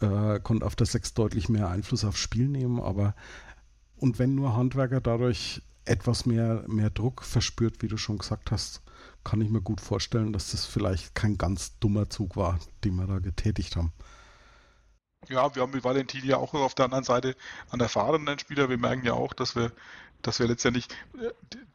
[0.00, 2.80] äh, konnte auf der Sechs deutlich mehr Einfluss aufs Spiel nehmen.
[2.80, 3.14] Aber
[3.96, 8.82] und wenn nur Handwerker dadurch etwas mehr, mehr Druck verspürt, wie du schon gesagt hast,
[9.22, 13.06] kann ich mir gut vorstellen, dass das vielleicht kein ganz dummer Zug war, den wir
[13.06, 13.92] da getätigt haben.
[15.28, 17.34] Ja, wir haben mit Valentin ja auch auf der anderen Seite
[17.70, 18.68] einen erfahrenen Spieler.
[18.68, 19.72] Wir merken ja auch, dass wir,
[20.20, 20.86] dass wir letztendlich
[21.18, 21.30] äh,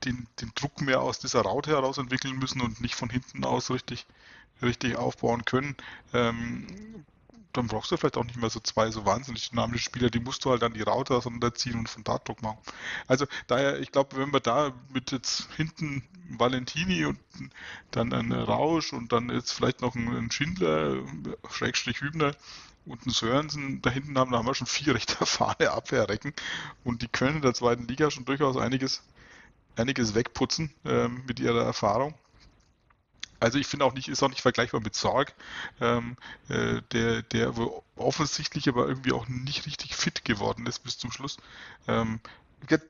[0.06, 3.72] den, den Druck mehr aus dieser Raute heraus entwickeln müssen und nicht von hinten aus
[3.72, 4.06] richtig,
[4.62, 5.76] richtig aufbauen können.
[6.14, 7.06] Ähm,
[7.54, 10.45] dann brauchst du vielleicht auch nicht mehr so zwei so wahnsinnig dynamische Spieler, die musst
[10.45, 12.60] du halt an die Raute auseinanderziehen und von da Druck machen.
[13.08, 17.20] Also daher, ich glaube, wenn wir da mit jetzt hinten Valentini und
[17.91, 20.97] dann einen Rausch und dann jetzt vielleicht noch einen Schindler,
[21.50, 22.34] Schrägstrich Hübner,
[22.89, 26.34] und einen Sörensen da hinten haben, da haben wir schon vier recht erfahrene Abwehrrecken
[26.84, 29.04] und die können in der zweiten Liga schon durchaus einiges,
[29.76, 32.16] einiges wegputzen ähm, mit ihrer Erfahrung.
[33.40, 35.34] Also ich finde auch nicht, ist auch nicht vergleichbar mit Sorg,
[35.80, 36.18] ähm,
[36.50, 37.54] äh, der, der
[37.96, 41.38] offensichtlich aber irgendwie auch nicht richtig fit geworden ist bis zum Schluss.
[41.88, 42.20] Ähm,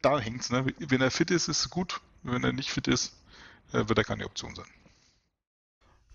[0.01, 0.65] da hängt's, ne?
[0.79, 2.01] Wenn er fit ist, ist gut.
[2.23, 3.13] Wenn er nicht fit ist,
[3.71, 4.65] äh, wird er keine Option sein.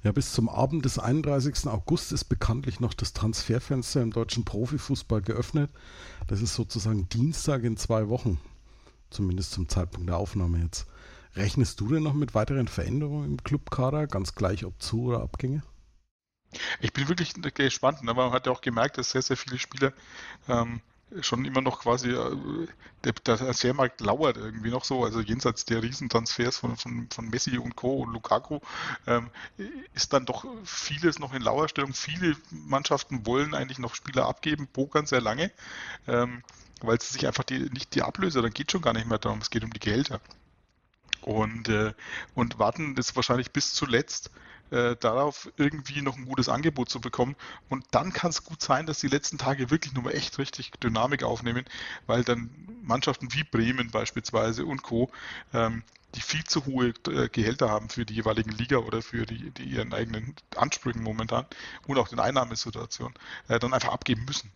[0.02, 1.66] Ja, bis zum Abend des 31.
[1.66, 5.70] August ist bekanntlich noch das Transferfenster im deutschen Profifußball geöffnet.
[6.26, 8.38] Das ist sozusagen Dienstag in zwei Wochen,
[9.08, 10.86] zumindest zum Zeitpunkt der Aufnahme jetzt.
[11.36, 15.62] Rechnest du denn noch mit weiteren Veränderungen im Clubkader, ganz gleich ob Zu- oder Abgänge?
[16.80, 19.58] Ich bin wirklich gespannt, aber ne, man hat ja auch gemerkt, dass sehr, sehr viele
[19.58, 19.92] Spieler
[20.48, 20.80] ähm,
[21.20, 22.36] schon immer noch quasi, äh,
[23.04, 27.58] der, der Transfermarkt lauert irgendwie noch so, also jenseits der Riesentransfers von, von, von Messi
[27.58, 28.02] und Co.
[28.02, 28.60] und Lukaku,
[29.06, 29.30] ähm,
[29.94, 31.92] ist dann doch vieles noch in Lauerstellung.
[31.92, 35.50] Viele Mannschaften wollen eigentlich noch Spieler abgeben, pokern sehr lange,
[36.06, 36.42] ähm,
[36.80, 39.40] weil es sich einfach die, nicht die Ablöse, dann geht schon gar nicht mehr darum,
[39.40, 40.20] es geht um die Gehälter.
[41.24, 41.94] Und, äh,
[42.34, 44.30] und warten das wahrscheinlich bis zuletzt,
[44.70, 47.34] äh, darauf irgendwie noch ein gutes Angebot zu bekommen.
[47.70, 51.22] Und dann kann es gut sein, dass die letzten Tage wirklich nochmal echt richtig Dynamik
[51.22, 51.64] aufnehmen,
[52.06, 52.50] weil dann
[52.82, 55.10] Mannschaften wie Bremen beispielsweise und Co.
[55.54, 55.82] Ähm,
[56.14, 59.64] die viel zu hohe äh, Gehälter haben für die jeweiligen Liga oder für die, die
[59.64, 61.46] ihren eigenen Ansprüchen momentan
[61.86, 63.14] und auch den Einnahmesituationen,
[63.48, 64.52] äh, dann einfach abgeben müssen.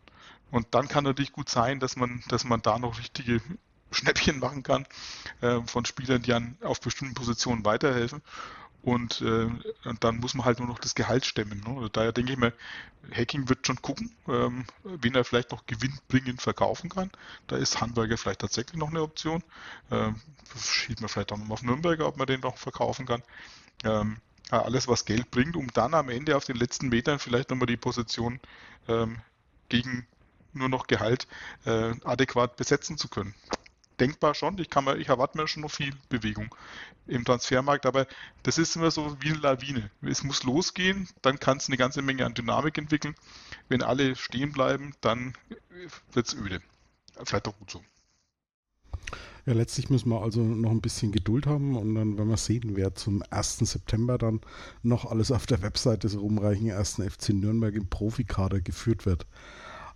[0.50, 3.40] Und dann kann natürlich gut sein, dass man, dass man da noch richtige
[3.90, 4.86] Schnäppchen machen kann
[5.40, 8.22] äh, von Spielern, die an, auf bestimmten Positionen weiterhelfen.
[8.82, 9.50] Und, äh,
[9.84, 11.60] und dann muss man halt nur noch das Gehalt stemmen.
[11.66, 11.74] Ne?
[11.74, 12.52] Also daher denke ich mir,
[13.12, 17.10] Hacking wird schon gucken, ähm, wen er vielleicht noch gewinnbringend verkaufen kann.
[17.48, 19.42] Da ist Handwerker vielleicht tatsächlich noch eine Option.
[19.90, 20.16] Ähm,
[20.56, 23.22] schielt man vielleicht auch noch auf Nürnberger, ob man den noch verkaufen kann.
[23.84, 24.18] Ähm,
[24.50, 27.76] alles, was Geld bringt, um dann am Ende auf den letzten Metern vielleicht nochmal die
[27.76, 28.40] Position
[28.86, 29.18] ähm,
[29.68, 30.06] gegen
[30.54, 31.26] nur noch Gehalt
[31.66, 33.34] äh, adäquat besetzen zu können
[34.00, 34.58] denkbar schon.
[34.58, 36.54] Ich, kann mir, ich erwarte mir schon noch viel Bewegung
[37.06, 38.06] im Transfermarkt, aber
[38.42, 39.90] das ist immer so wie eine Lawine.
[40.02, 43.14] Es muss losgehen, dann kann es eine ganze Menge an Dynamik entwickeln.
[43.68, 45.34] Wenn alle stehen bleiben, dann
[46.12, 46.60] wird es öde.
[47.24, 47.82] Vielleicht auch gut so.
[49.48, 52.76] Ja, letztlich müssen wir also noch ein bisschen Geduld haben und dann werden wir sehen,
[52.76, 53.60] wer zum 1.
[53.60, 54.42] September dann
[54.82, 56.96] noch alles auf der Website des rumreichen 1.
[57.08, 59.26] FC Nürnberg im Profikader geführt wird.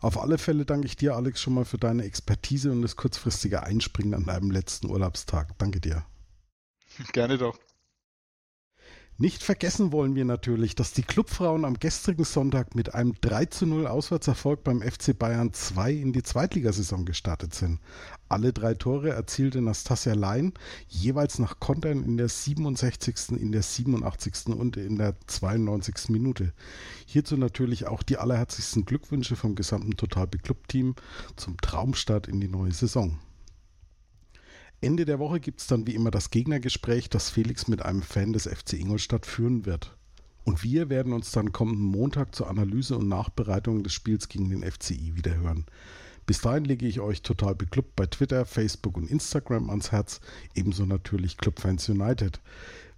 [0.03, 3.63] Auf alle Fälle danke ich dir, Alex, schon mal für deine Expertise und das kurzfristige
[3.63, 5.57] Einspringen an deinem letzten Urlaubstag.
[5.59, 6.05] Danke dir.
[7.13, 7.57] Gerne doch.
[9.19, 13.67] Nicht vergessen wollen wir natürlich, dass die Clubfrauen am gestrigen Sonntag mit einem 3 zu
[13.67, 17.79] 0 Auswärtserfolg beim FC Bayern 2 in die Zweitligasaison gestartet sind.
[18.31, 20.55] Alle drei Tore erzielte Nastasia Lein,
[20.89, 24.47] jeweils nach Kontern in der 67., in der 87.
[24.47, 26.09] und in der 92.
[26.09, 26.55] Minute.
[27.05, 30.95] Hierzu natürlich auch die allerherzlichsten Glückwünsche vom gesamten Total Club Team
[31.37, 33.19] zum Traumstart in die neue Saison.
[34.83, 38.33] Ende der Woche gibt es dann wie immer das Gegnergespräch, das Felix mit einem Fan
[38.33, 39.97] des FC Ingolstadt führen wird.
[40.43, 44.69] Und wir werden uns dann kommenden Montag zur Analyse und Nachbereitung des Spiels gegen den
[44.69, 45.67] FCI wieder hören.
[46.27, 50.21] Bis dahin lege ich euch total beklubbt bei Twitter, Facebook und Instagram ans Herz,
[50.57, 52.41] ebenso natürlich Clubfans United.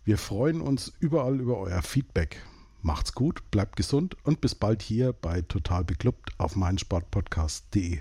[0.04, 2.38] Wir freuen uns überall über euer Feedback.
[2.80, 8.00] Macht's gut, bleibt gesund und bis bald hier bei Total Beklubbt auf meinsportpodcast.de.